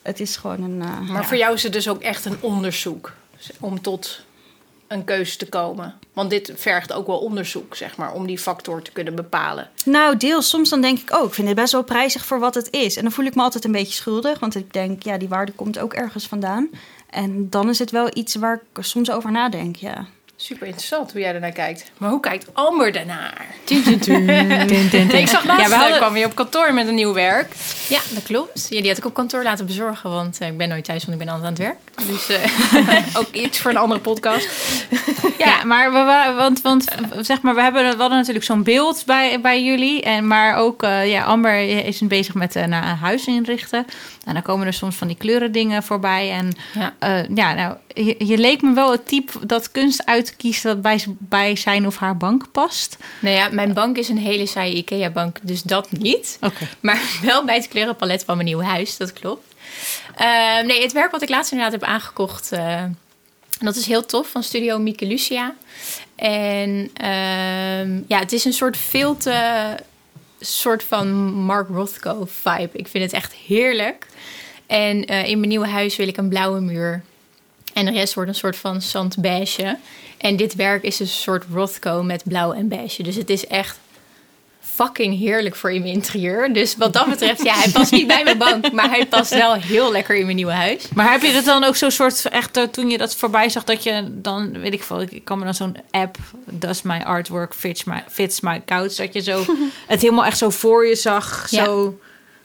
[0.03, 0.83] het is gewoon een.
[0.83, 1.29] eh, Maar ja.
[1.29, 3.13] voor jou is het dus ook echt een onderzoek
[3.61, 4.25] om tot
[4.87, 5.95] een keuze te komen.
[6.13, 9.71] Want dit vergt ook wel onderzoek, zeg maar, om die factor te kunnen bepalen.
[9.85, 10.49] Nou, deels.
[10.49, 12.97] Soms dan denk ik ook, ik vind dit best wel prijzig voor wat het is.
[12.97, 15.53] En dan voel ik me altijd een beetje schuldig, want ik denk, ja, die waarde
[15.53, 16.69] komt ook ergens vandaan.
[17.11, 20.07] En dan is het wel iets waar ik soms over nadenk, ja.
[20.39, 21.91] Super interessant hoe jij ernaar kijkt.
[21.97, 23.47] Maar hoe kijkt Amber daarnaar?
[23.69, 27.53] Ik Ik zag laatst, Ja, we hadden- kwam weer op kantoor met een nieuw werk.
[27.89, 28.67] Ja, dat klopt.
[28.71, 31.21] Ja, die had ik op kantoor laten bezorgen, want eh, ik ben nooit thuis, want
[31.21, 32.09] ik ben altijd aan het werk.
[32.13, 34.49] Dus eh, Ook iets voor een andere podcast.
[35.39, 36.85] Ja, maar we, wa- want, want
[37.21, 40.03] zeg maar, we hebben we hadden natuurlijk zo'n beeld bij, bij jullie.
[40.03, 43.87] En, maar ook, eh, ja, Amber is bezig met eh, naar een huis inrichten.
[44.27, 46.31] En dan komen er soms van die kleurendingen voorbij.
[46.31, 46.95] En Ja.
[47.01, 51.05] ja, ja nou, je, je leek me wel het type dat kunst uitkiest dat bij,
[51.19, 52.97] bij zijn of haar bank past.
[53.21, 56.39] nou ja, mijn bank is een hele saaie IKEA-bank, dus dat niet.
[56.81, 59.55] Maar wel bij het kleurenpalet van mijn nieuwe huis, dat klopt.
[60.15, 62.85] Eh, nee, het werk wat ik laatst inderdaad heb aangekocht, eh,
[63.59, 65.55] dat is heel tof van Studio Mieke Lucia.
[66.17, 69.67] En ehm, ja, het is een soort veel te
[70.47, 72.71] soort van Mark Rothko vibe.
[72.73, 74.07] Ik vind het echt heerlijk.
[74.67, 77.03] En eh, in mijn nieuwe huis wil ik een blauwe muur.
[77.73, 79.79] En de rest wordt een soort van zandbeige.
[80.17, 83.03] En dit werk is dus een soort Rothko met blauw en beige.
[83.03, 83.79] Dus het is echt
[84.77, 86.53] fucking heerlijk voor in mijn interieur.
[86.53, 88.73] Dus wat dat betreft, ja, hij past niet bij mijn bank.
[88.73, 90.89] Maar hij past wel heel lekker in mijn nieuwe huis.
[90.95, 93.65] Maar heb je dat dan ook zo'n soort echt eh, toen je dat voorbij zag
[93.65, 97.55] dat je dan weet ik veel, ik kan me dan zo'n app does my artwork
[97.55, 99.45] fits my fits my couch dat je zo
[99.87, 101.65] het helemaal echt zo voor je zag, Ja.
[101.65, 101.99] zo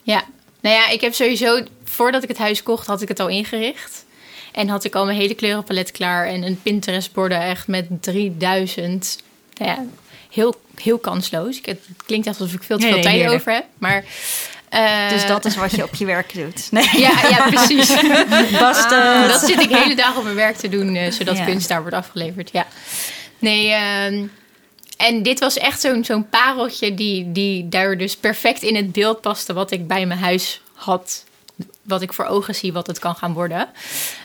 [0.04, 0.24] Ja,
[0.62, 4.06] nou ja, ik heb sowieso, voordat ik het huis kocht, had ik het al ingericht.
[4.52, 6.28] En had ik al mijn hele kleurenpalet klaar.
[6.28, 9.18] En een Pinterest-borden echt met 3000.
[9.58, 9.86] Nou ja,
[10.32, 11.58] heel, heel kansloos.
[11.58, 13.40] Ik, het klinkt alsof ik veel te veel nee, tijd heerlijk.
[13.40, 13.66] over heb.
[13.78, 14.04] Maar,
[14.70, 16.68] eh, Dus dat is wat je op je werk doet.
[16.72, 17.90] Nee, Ja, ja precies.
[18.60, 21.46] Ah, dat zit ik de hele dag op mijn werk te doen, eh, zodat Ja.
[21.46, 22.50] kunst daar wordt afgeleverd.
[22.54, 22.68] Ja.
[23.40, 24.26] Nee, ehm,
[24.98, 29.22] en dit was echt zo'n zo'n pareltje die, die daar dus perfect in het beeld
[29.22, 31.24] paste wat ik bij mijn huis had.
[31.82, 33.70] Wat ik voor ogen zie, wat het kan gaan worden.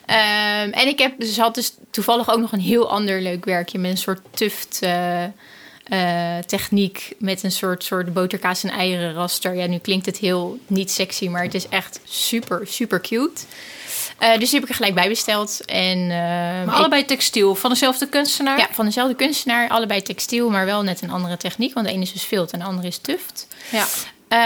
[0.06, 3.78] Ehm, en ik heb dus, had dus toevallig ook nog een heel ander leuk werkje
[3.78, 4.80] met een soort tuft.
[5.88, 9.54] Eh, techniek met een soort, soort boterkaas en eieren raster.
[9.54, 13.40] Ja, nu klinkt het heel niet sexy, maar het is echt super, super cute.
[14.18, 15.64] Eh, dus die heb ik er gelijk bij besteld.
[15.64, 18.58] En, eh, Maar ik- allebei textiel, van dezelfde kunstenaar?
[18.58, 19.68] ja, van dezelfde kunstenaar.
[19.68, 21.74] Allebei textiel, maar wel net een andere techniek.
[21.74, 23.46] Want de ene is dus vilt en de andere is tuft.
[23.70, 23.86] Ja.
[24.28, 24.40] Ehm,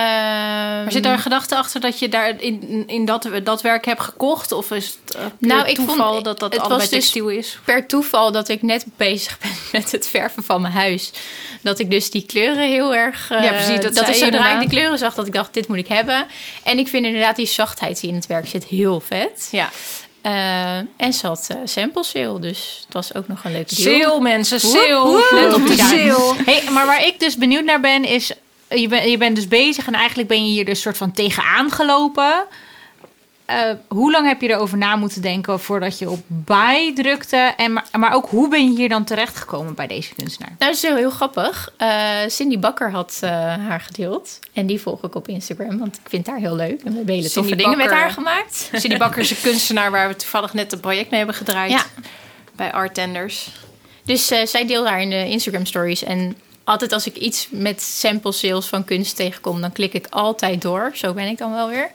[0.83, 4.01] Maar zit daar een gedachte achter dat je daar in, in dat, dat werk hebt
[4.01, 4.53] gekocht?
[4.53, 7.29] Of is het uh, Nou, ik toeval vond- dat dat het allebei was dus- textiel
[7.29, 7.59] is?
[7.65, 11.11] per toeval dat ik net bezig ben met het verven van mijn huis.
[11.63, 13.31] Dat ik dus die kleuren heel erg...
[13.31, 15.69] eh, Ja, precies, dat dat je zodra ik die kleuren zag, dat ik dacht, dit
[15.69, 16.27] moet ik hebben.
[16.63, 19.49] En ik vind inderdaad die zachtheid die in het werk zit heel vet.
[19.51, 19.71] Ja.
[20.23, 24.01] Eh, en ze had eh, sample sale, dus het was ook nog een leuke deal.
[24.03, 25.29] Sale, mensen, sale.
[25.33, 26.35] Let op de sale.
[26.45, 28.33] Hey, maar waar ik dus benieuwd naar ben, is...
[28.75, 31.71] Je, ben, je bent dus bezig en eigenlijk ben je hier dus soort van tegenaan
[31.71, 32.47] gelopen.
[33.51, 37.37] Eh, hoe lang heb je erover na moeten denken voordat je op buy drukte?
[37.57, 40.55] En, maar, maar ook hoe ben je hier dan terechtgekomen bij deze kunstenaar?
[40.59, 41.73] Nou, dat is heel, heel grappig.
[41.77, 41.89] Eh,
[42.27, 43.31] Cindy Bakker had eh,
[43.67, 44.39] haar gedeeld.
[44.53, 46.83] En die volg ik op Instagram, want ik vind haar heel leuk.
[46.83, 48.71] En we hebben hele Cindy toffe dingen met haar gemaakt.
[48.73, 51.71] Cindy Bakker is een kunstenaar waar we toevallig net een project mee hebben gedraaid.
[51.71, 51.85] Ja.
[52.57, 53.51] Bij Art Tenders.
[54.05, 56.03] Dus zij deelde haar in de Instagram stories.
[56.03, 60.63] En altijd als ik iets met sample sales van kunst tegenkom, dan klik ik altijd
[60.63, 60.91] door.
[60.95, 61.91] Zo ben ik dan wel weer.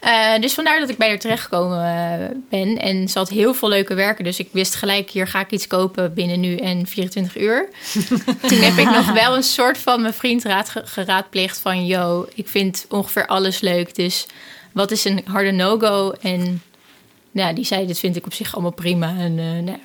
[0.00, 2.78] Eh, dus vandaar dat ik bij haar terechtgekomen eh, ben.
[2.78, 4.24] En ze had heel veel leuke werken.
[4.24, 7.68] Dus ik wist gelijk, hier ga ik iets kopen binnen nu en 24 uur.
[8.48, 11.86] Toen heb ik nog wel een soort van mijn vriend raad ge- geraadpleegd van...
[11.86, 13.94] yo, ik vind ongeveer alles leuk.
[13.94, 14.26] Dus
[14.72, 16.12] wat is een harde no-go?
[16.20, 16.62] En
[17.32, 19.14] ja, die zei, dit vind ik op zich allemaal prima.
[19.18, 19.78] En nou,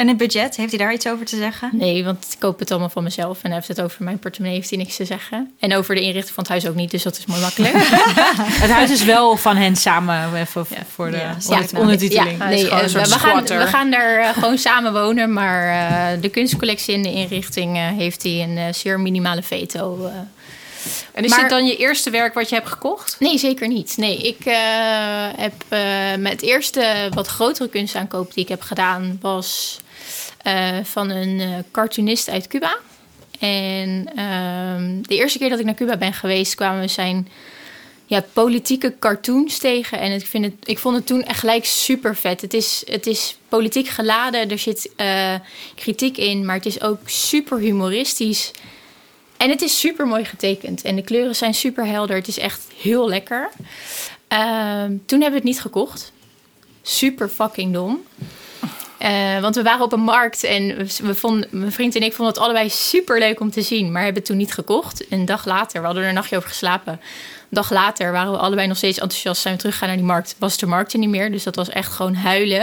[0.00, 1.70] En het budget, heeft hij daar iets over te zeggen?
[1.72, 3.38] Nee, want ik koop het allemaal van mezelf.
[3.42, 5.50] En hij heeft het over mijn portemonnee, heeft hij niks te zeggen.
[5.58, 7.72] En over de inrichting van het huis ook niet, dus dat is mooi makkelijk.
[8.64, 12.42] Het huis is wel van hen samen, even voor de Ja, ja, ondertiteling.
[12.42, 15.32] Is nee, eh, soort we, gaan, we gaan daar eh, gewoon samen wonen.
[15.32, 15.68] Maar
[16.14, 20.06] eh, de kunstcollectie en de inrichting eh, heeft hij een eh, zeer minimale veto.
[20.06, 20.12] eh.
[21.12, 23.16] En is Maar- dit dan je eerste werk wat je hebt gekocht?
[23.18, 23.94] Nee, zeker niet.
[23.96, 24.54] Nee, ik eh,
[25.36, 25.80] heb eh,
[26.18, 29.88] met eerste wat grotere kunstaankoop die ik heb gedaan was eh,
[30.82, 32.76] van een eh, cartoonist uit Cuba.
[33.38, 37.28] En ehm, de eerste keer dat ik naar Cuba ben geweest, kwamen we zijn
[38.06, 39.98] ja, politieke cartoons tegen.
[39.98, 42.40] En ik, vind het, ik vond het toen echt gelijk super vet.
[42.40, 45.34] Het is, het is politiek geladen, er zit eh,
[45.74, 48.50] kritiek in, maar het is ook super humoristisch.
[49.36, 50.82] En het is super mooi getekend.
[50.82, 52.16] En de kleuren zijn super helder.
[52.16, 53.50] Het is echt heel lekker.
[54.28, 56.12] Ehm, toen hebben we het niet gekocht.
[56.82, 58.02] Super fucking dom.
[59.00, 62.12] Eh, want we waren op een markt en we- we vonden, mijn vriend en ik
[62.12, 63.92] vonden het allebei super leuk om te zien.
[63.92, 65.04] Maar hebben het toen niet gekocht.
[65.10, 66.92] Een dag later, we hadden er een nachtje over geslapen.
[66.92, 67.00] Een
[67.48, 69.40] dag later waren we allebei nog steeds enthousiast.
[69.42, 70.34] Zijn we teruggegaan naar die markt.
[70.38, 71.32] Was de markt er niet meer.
[71.32, 72.58] Dus dat was echt gewoon huilen.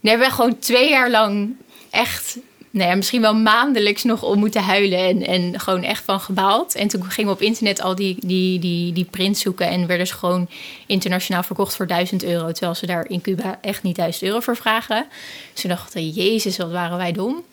[0.00, 1.56] Daar hebben we gewoon twee jaar lang
[1.90, 2.36] echt,
[2.74, 4.98] nou ja, misschien wel maandelijks nog om moeten huilen.
[4.98, 6.74] En, en gewoon echt van gebaald.
[6.74, 9.68] En toen gingen we op internet al die, die, die, die prints zoeken.
[9.68, 10.48] En werden ze gewoon
[10.86, 12.52] internationaal verkocht voor 1000 euro.
[12.52, 15.06] Terwijl ze daar in Cuba echt niet 1000 euro voor vragen.
[15.52, 17.42] Dus toen dachten jezus, wat waren wij dom.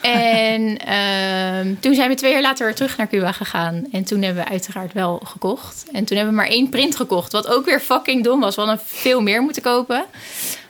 [0.00, 3.86] En ehm, toen zijn we twee jaar later weer terug naar Cuba gegaan.
[3.92, 5.84] En toen hebben we uiteraard wel gekocht.
[5.92, 7.32] En toen hebben we maar één print gekocht.
[7.32, 8.54] Wat ook weer fucking dom was.
[8.54, 10.04] We hadden veel meer moeten kopen.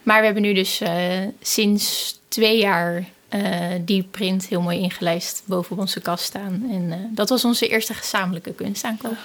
[0.02, 0.92] Maar we hebben nu dus eh,
[1.40, 6.66] sinds twee jaar eh, die print heel mooi ingelijst boven onze kast staan.
[6.70, 9.16] En eh, dat was onze eerste gezamenlijke kunstaankoop.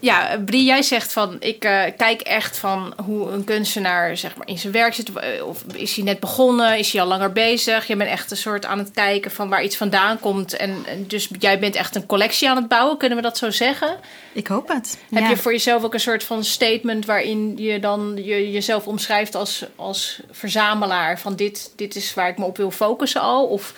[0.00, 4.48] Ja, Brie, jij zegt van ik eh, kijk echt van hoe een kunstenaar zeg maar,
[4.48, 5.12] in zijn werk zit.
[5.12, 6.78] Eh, Of is hij net begonnen?
[6.78, 7.86] Is hij al langer bezig?
[7.86, 10.56] Je bent echt een soort aan het kijken van waar iets vandaan komt.
[10.56, 13.50] En, en dus jij bent echt een collectie aan het bouwen, kunnen we dat zo
[13.50, 13.96] zeggen?
[14.32, 14.98] Ik hoop het.
[15.10, 15.28] Heb Ja.
[15.28, 19.64] je voor jezelf ook een soort van statement waarin je dan je, jezelf omschrijft als,
[19.76, 23.44] als verzamelaar van dit, dit is waar ik me op wil focussen al?
[23.46, 23.74] Of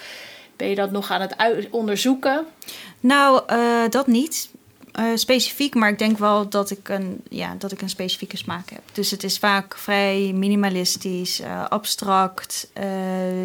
[0.57, 1.35] ben je dat nog aan het
[1.71, 2.47] onderzoeken?
[3.01, 4.51] Nou, eh, dat niet.
[4.99, 8.71] Eh, specifiek, maar ik denk wel dat ik, een, ja, dat ik een specifieke smaak
[8.71, 8.83] heb.
[8.93, 12.71] Dus het is vaak vrij minimalistisch, eh, abstract.
[12.73, 12.85] eh,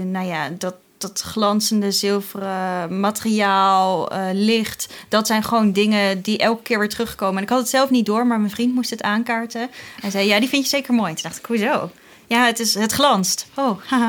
[0.05, 4.93] nou ja, dat, dat glanzende zilveren materiaal, licht.
[5.09, 7.37] Dat zijn gewoon dingen die elke keer weer terugkomen.
[7.37, 9.69] En ik had het zelf niet door, maar mijn vriend moest het aankaarten.
[10.01, 11.13] Hij zei, ja, die vind je zeker mooi.
[11.13, 11.91] Toen dacht ik, hoezo?
[12.27, 13.47] Ja, het, is, het glanst.
[13.55, 13.79] Oh.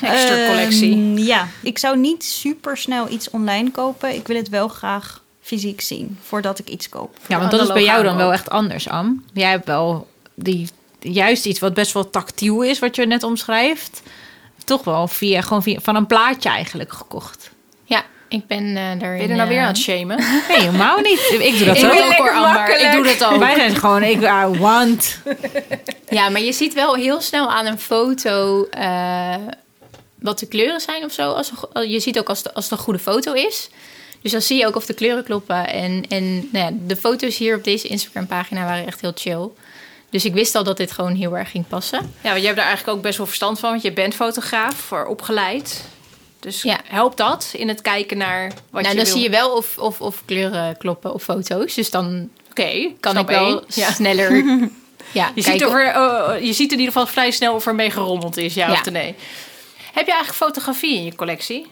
[0.00, 0.92] Extra collectie.
[0.92, 4.14] Ehm, ja, ik zou niet super snel iets online kopen.
[4.14, 7.16] Ik wil het wel graag fysiek zien voordat ik iets koop.
[7.26, 9.24] Ja, want dat is bij jou dan wel echt anders, Am.
[9.32, 10.68] Jij hebt wel die,
[11.00, 14.02] juist iets wat best wel tactiel is, wat je net omschrijft.
[14.64, 17.50] Toch wel via, gewoon via, van een plaatje eigenlijk gekocht.
[17.84, 18.98] Ja, ik ben eh daarin...
[18.98, 20.16] Ben je er nou weer eh, aan het shamen?
[20.48, 21.36] Nee, helemaal niet.
[21.38, 21.92] Ik doe dat Ik ook.
[21.92, 22.80] ook hoor, Amber.
[22.80, 23.38] Ik doe dat ook.
[23.38, 25.18] Wij zijn gewoon, ik I want.
[26.08, 29.34] Ja, maar je ziet wel heel snel aan een foto eh,
[30.18, 31.32] wat de kleuren zijn of zo.
[31.32, 33.70] Als je ziet ook als, de, als het een goede foto is.
[34.22, 35.68] Dus dan zie je ook of de kleuren kloppen.
[35.68, 39.48] En, en nou ja, de foto's hier op deze Instagram-pagina waren echt heel chill.
[40.10, 41.98] Dus ik wist al dat dit gewoon heel erg ging passen.
[42.20, 44.74] Ja, want je hebt daar eigenlijk ook best wel verstand van, want je bent fotograaf
[44.74, 45.84] voor opgeleid.
[46.40, 46.80] Dus Ja.
[46.84, 49.14] helpt dat in het kijken naar wat nou, je dan wil?
[49.14, 51.74] zie je wel of, of, of kleuren kloppen op foto's.
[51.74, 53.64] Dus dan Oké, kan ik wel.
[53.68, 53.90] Ja.
[53.92, 54.44] sneller...
[55.12, 57.66] Ja, Je, ziet kijken of er, eh, je ziet in ieder geval vrij snel of
[57.66, 58.72] er mee gerommeld is, ja, Ja.
[58.72, 59.14] of nee.
[59.92, 61.66] Heb je eigenlijk fotografie in je collectie?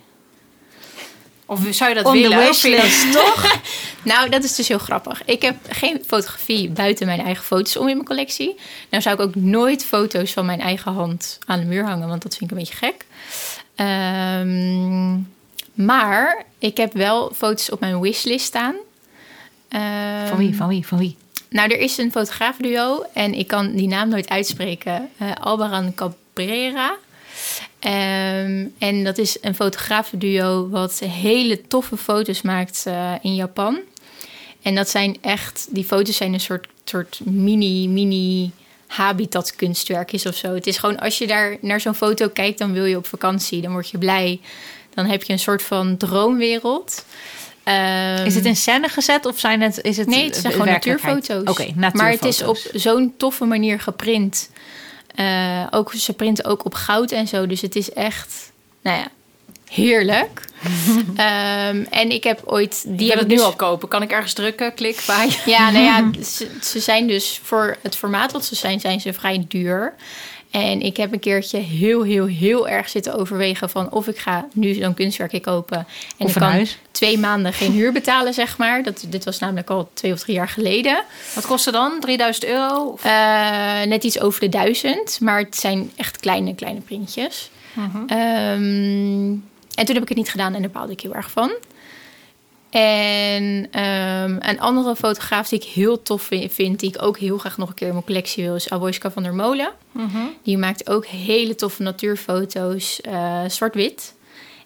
[1.50, 2.38] Of zou je dat On willen?
[2.38, 3.44] Wishlist, toch?
[4.02, 5.24] Nou, dat is dus heel grappig.
[5.24, 8.56] Ik heb geen fotografie buiten mijn eigen foto's om in mijn collectie.
[8.90, 12.22] Nou zou ik ook nooit foto's van mijn eigen hand aan de muur hangen, want
[12.22, 13.04] dat vind ik een beetje gek.
[13.74, 15.12] Ehm,
[15.74, 18.74] maar ik heb wel foto's op mijn wishlist staan.
[19.68, 21.16] Ehm, Van wie, van wie, van wie?
[21.50, 25.10] Nou, er is een fotograafduo en ik kan die naam nooit uitspreken.
[25.18, 26.96] Eh Albaran Cabrera.
[27.78, 33.78] Ehm, en dat is een fotografenduo wat hele toffe foto's maakt eh, in Japan.
[34.62, 38.50] En dat zijn echt, die foto's zijn een soort, soort mini, mini
[38.86, 40.54] habitat kunstwerkjes of zo.
[40.54, 43.60] Het is gewoon, als je daar naar zo'n foto kijkt, dan wil je op vakantie.
[43.60, 44.40] Dan word je blij.
[44.94, 47.04] Dan heb je een soort van droomwereld.
[47.64, 50.68] Ehm, Is het in scène gezet of zijn het, is het Nee, het zijn gewoon
[50.68, 51.40] natuurfoto's.
[51.40, 51.92] Oké, natuurfoto's.
[51.92, 54.50] Maar het is op zo'n toffe manier geprint.
[55.14, 57.46] Eh, ook, ze printen ook op goud en zo.
[57.46, 58.52] Dus het is echt,
[58.82, 59.08] nou ja,
[59.68, 60.44] heerlijk.
[61.16, 62.84] Ehm, en ik heb ooit...
[62.86, 63.88] Die heb ik nu dus al kopen.
[63.88, 64.74] Kan ik ergens drukken?
[64.74, 65.28] Klik, bij.
[65.44, 69.12] Ja, nou ja, ze, ze zijn dus voor het formaat wat ze zijn, zijn ze
[69.12, 69.94] vrij duur.
[70.50, 74.48] En ik heb een keertje heel, heel, heel erg zitten overwegen van of ik ga
[74.52, 75.76] nu zo'n kunstwerkje kopen.
[75.78, 76.78] En Of ik kan huis.
[76.90, 78.82] twee maanden geen huur betalen, zeg maar.
[78.82, 81.04] Dat, dit was namelijk al twee of drie jaar geleden.
[81.34, 82.00] Wat kost het dan?
[82.00, 82.98] 3000 euro?
[83.02, 87.50] Eh, net iets over de duizend, maar het zijn echt kleine, kleine printjes.
[88.06, 89.30] Ehm,
[89.74, 91.50] en toen heb ik het niet gedaan en daar baalde ik heel erg van.
[92.70, 97.38] En ehm, een andere fotograaf die ik heel tof vi- vind, die ik ook heel
[97.38, 99.70] graag nog een keer in mijn collectie wil, is Aboiska van der Molen.
[100.42, 104.14] Die maakt ook hele toffe natuurfoto's, eh, zwart-wit.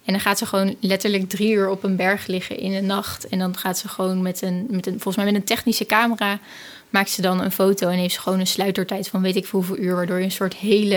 [0.04, 3.28] En dan gaat ze gewoon letterlijk drie uur op een berg liggen in de nacht.
[3.28, 6.38] En dan gaat ze gewoon met een, met een volgens mij met een technische camera,
[6.90, 9.58] maakt ze dan een foto en heeft ze gewoon een sluitertijd van weet ik veel
[9.58, 10.96] hoeveel uur, waardoor je een soort hele.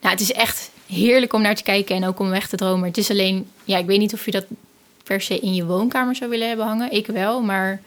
[0.00, 2.88] Nou, het is echt heerlijk om naar te kijken en ook om weg te dromen.
[2.88, 4.44] Het is alleen, ja, ik weet niet of je dat
[5.04, 6.92] per se in je woonkamer zou willen hebben hangen.
[6.92, 7.78] Ik wel, maar ik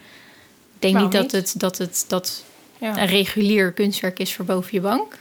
[0.78, 1.52] denk Waarom niet dat niet?
[1.52, 2.44] het, dat het dat
[2.80, 2.98] Ja.
[2.98, 5.18] een regulier kunstwerk is voor boven je bank.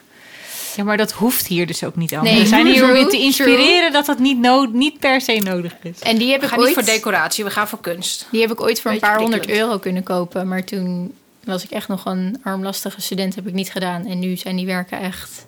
[0.75, 2.31] Ja, maar dat hoeft hier dus ook niet allemaal.
[2.33, 5.33] Nee, We zijn hier om je te inspireren dat dat niet, no niet per se
[5.33, 5.99] nodig is.
[5.99, 8.27] En die heb We ik gaan niet voor decoratie, we gaan voor kunst.
[8.31, 10.47] Die heb ik ooit voor een paar honderd euro kunnen kopen.
[10.47, 14.05] Maar toen was ik echt nog een armlastige student, heb ik niet gedaan.
[14.05, 15.45] En nu zijn die werken echt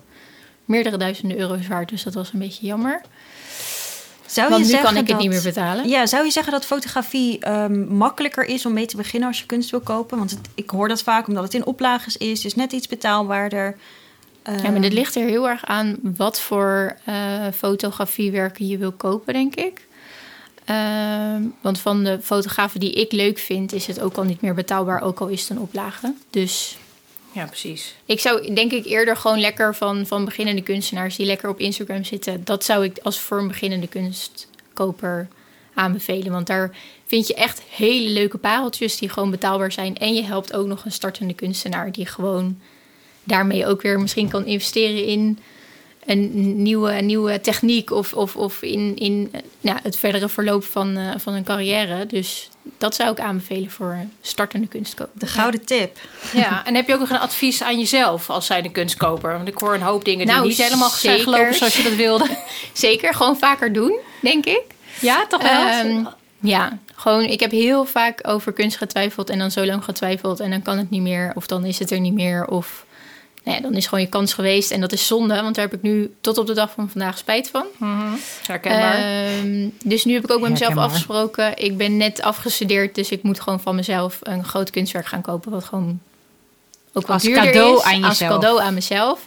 [0.64, 1.88] meerdere duizenden euro's waard.
[1.88, 3.00] Dus dat was een beetje jammer.
[4.30, 5.88] Zou Want je nu zeggen kan ik het niet meer betalen.
[5.88, 9.46] Ja, zou je zeggen dat fotografie ehm, makkelijker is om mee te beginnen als je
[9.46, 10.18] kunst wil kopen?
[10.18, 13.76] Want het- ik hoor dat vaak omdat het in oplages is, dus net iets betaalbaarder.
[14.62, 17.14] Ja, maar dit ligt er heel erg aan wat voor eh,
[17.56, 19.86] fotografiewerken je wil kopen, denk ik.
[20.64, 24.54] Ehm, want van de fotografen die ik leuk vind, is het ook al niet meer
[24.54, 26.12] betaalbaar, ook al is het een oplage.
[26.30, 26.78] Dus
[27.32, 27.94] Ja, precies.
[28.04, 32.04] Ik zou denk ik eerder gewoon lekker van, van beginnende kunstenaars die lekker op Instagram
[32.04, 32.44] zitten.
[32.44, 35.28] Dat zou ik als voor een beginnende kunstkoper
[35.74, 36.32] aanbevelen.
[36.32, 39.96] Want daar vind je echt hele leuke pareltjes die gewoon betaalbaar zijn.
[39.96, 42.60] En je helpt ook nog een startende kunstenaar die gewoon
[43.24, 45.38] daarmee ook weer misschien kan investeren in
[46.06, 51.10] een nieuwe, nieuwe techniek of, of, of in, in ja, het verdere verloop van, eh,
[51.16, 52.06] van een carrière.
[52.06, 52.48] Dus
[52.78, 55.18] dat zou ik aanbevelen voor startende kunstkoper.
[55.18, 55.98] De gouden tip.
[56.32, 59.32] Ja, en heb je ook nog een advies aan jezelf als zijnde kunstkoper?
[59.32, 61.32] Want ik hoor een hoop dingen Nou, die niet helemaal zijn zeker.
[61.32, 62.26] gelopen zoals je dat wilde.
[62.72, 64.62] Zeker, gewoon vaker doen, denk ik.
[65.00, 66.04] Ja, toch Ehm,
[66.40, 70.50] ja, gewoon, ik heb heel vaak over kunst getwijfeld en dan zo lang getwijfeld en
[70.50, 72.84] dan kan het niet meer of dan is het er niet meer of
[73.44, 75.74] nou ja, dan is gewoon je kans geweest en dat is zonde, want daar heb
[75.74, 77.64] ik nu tot op de dag van vandaag spijt van.
[78.46, 78.94] Herkenbaar.
[78.94, 80.84] Ehm, dus nu heb ik ook met mezelf Herkenbaar.
[80.84, 85.22] afgesproken, ik ben net afgestudeerd, dus ik moet gewoon van mezelf een groot kunstwerk gaan
[85.22, 86.00] kopen wat gewoon
[86.92, 88.40] ook wat Als duurder cadeau is, aan als jezelf.
[88.40, 89.20] cadeau aan mezelf.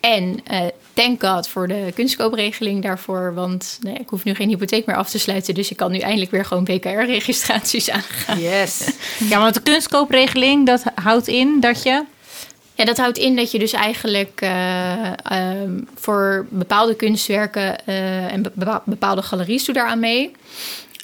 [0.00, 0.60] En eh
[0.94, 3.34] thank God voor de kunstkoopregeling daarvoor.
[3.34, 5.54] Want nee, ik hoef nu geen hypotheek meer af te sluiten.
[5.54, 8.40] Dus ik kan nu eindelijk weer gewoon BKR-registraties aangaan.
[8.40, 8.90] yes.
[9.30, 12.04] Ja, want de kunstkoopregeling, dat houdt in dat je...
[12.76, 18.42] Ja, dat houdt in dat je dus eigenlijk eh, ehm, voor bepaalde kunstwerken eh, en
[18.42, 20.32] bepa- bepaalde galeries doe daaraan mee.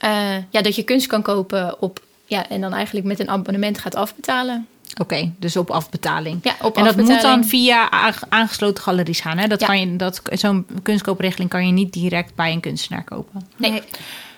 [0.00, 3.78] eh, ja, dat je kunst kan kopen op, ja, en dan eigenlijk met een abonnement
[3.78, 4.66] gaat afbetalen.
[5.00, 6.38] Oké, dus op afbetaling.
[6.42, 9.38] Ja, op en dat moet dan via aange- aangesloten galeries gaan.
[9.38, 9.46] Hè?
[9.46, 9.66] Dat Ja.
[9.66, 13.46] kan je, dat, zo'n kunstkoopregeling kan je niet direct bij een kunstenaar kopen.
[13.56, 13.82] Nee.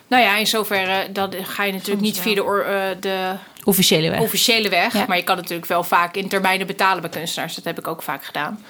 [0.07, 3.33] Nou ja, in zoverre dat ga je natuurlijk niet via de, eh, de
[3.63, 4.19] Officiële weg.
[4.19, 4.93] officiële weg.
[4.93, 5.05] Ja.
[5.07, 7.55] Maar je kan natuurlijk wel vaak in termijnen betalen bij kunstenaars.
[7.55, 8.63] Dat heb ik ook vaak gedaan.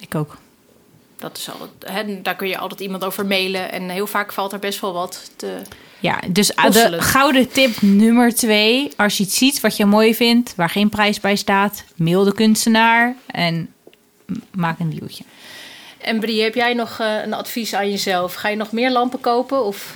[0.00, 0.36] Ik ook.
[1.18, 3.72] Dat is altijd, hè, daar kun je altijd iemand over mailen.
[3.72, 5.60] En heel vaak valt er best wel wat te...
[5.98, 6.98] Ja, dus Kosselen.
[6.98, 8.92] de gouden tip nummer twee.
[8.96, 12.34] Als je iets ziet wat je mooi vindt, waar geen prijs bij staat, mail de
[12.34, 13.72] kunstenaar en
[14.50, 15.24] maak een dealtje.
[15.98, 18.34] En Brie, heb jij nog eh, een advies aan jezelf?
[18.34, 19.64] Ga je nog meer lampen kopen?
[19.64, 19.94] Of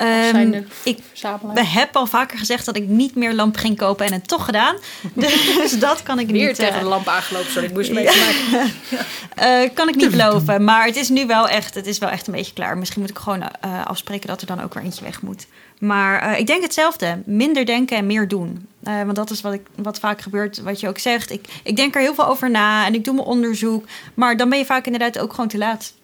[0.00, 0.98] Ehm, de ik
[1.54, 4.44] we hebben al vaker gezegd dat ik niet meer lampen ging kopen en het toch
[4.44, 4.76] gedaan.
[5.14, 7.50] Dus dat kan ik Weer niet, tegen eh, de lamp aangelopen.
[7.50, 8.12] Sorry, ik moest maken.
[9.34, 10.64] eh, kan ik niet beloven.
[10.64, 12.78] Maar het is nu wel echt, het is wel echt een beetje klaar.
[12.78, 15.46] Misschien moet ik gewoon eh, afspreken dat er dan ook weer eentje weg moet.
[15.78, 17.22] Maar eh, ik denk hetzelfde.
[17.24, 18.68] Minder denken en meer doen.
[18.82, 21.30] Eh, want dat is wat, ik, wat vaak gebeurt, wat je ook zegt.
[21.30, 23.84] Ik, ik denk er heel veel over na en ik doe mijn onderzoek.
[24.14, 25.94] Maar dan ben je vaak inderdaad ook gewoon te laat.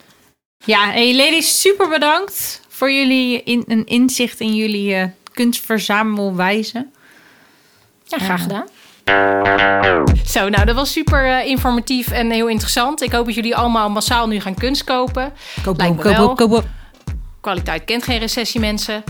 [0.65, 6.87] Ja, hey ladies, super bedankt voor jullie in, een inzicht in jullie eh, kunstverzamelwijze.
[8.05, 8.67] Ja, graag gedaan.
[10.27, 13.03] Zo, nou, dat was super eh, informatief en heel interessant.
[13.03, 15.33] Ik hoop dat jullie allemaal massaal nu gaan kunst kopen.
[15.63, 16.35] Koop, Lijkt koop, me koop, wel.
[16.35, 16.65] koop, koop.
[17.41, 19.05] kwaliteit kent geen recessie, mensen.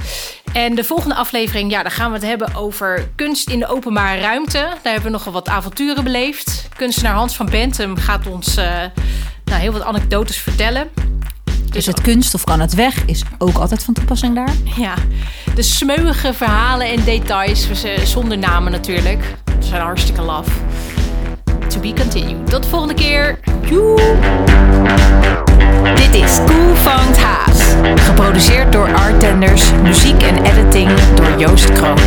[0.53, 4.21] En de volgende aflevering, ja, daar gaan we het hebben over kunst in de openbare
[4.21, 4.59] ruimte.
[4.59, 6.69] Daar hebben we nogal wat avonturen beleefd.
[6.77, 8.85] Kunstenaar Hans van Bentum gaat ons eh,
[9.45, 10.91] nou, heel wat anekdotes vertellen.
[11.73, 13.05] Is het kunst of kan het weg?
[13.05, 14.55] Is ook altijd van toepassing daar.
[14.77, 14.95] Ja,
[15.55, 17.69] de smeuïge verhalen en details,
[18.05, 19.35] zonder namen natuurlijk.
[19.59, 20.47] Zijn hartstikke laf.
[21.69, 22.51] To be continued.
[22.51, 23.39] Tot de volgende keer.
[23.63, 24.17] Joe!
[25.95, 27.61] Dit is Cool Vangt Haas.
[27.95, 29.73] Geproduceerd door Artenders.
[29.83, 31.99] Muziek en editing door Joost Kroon.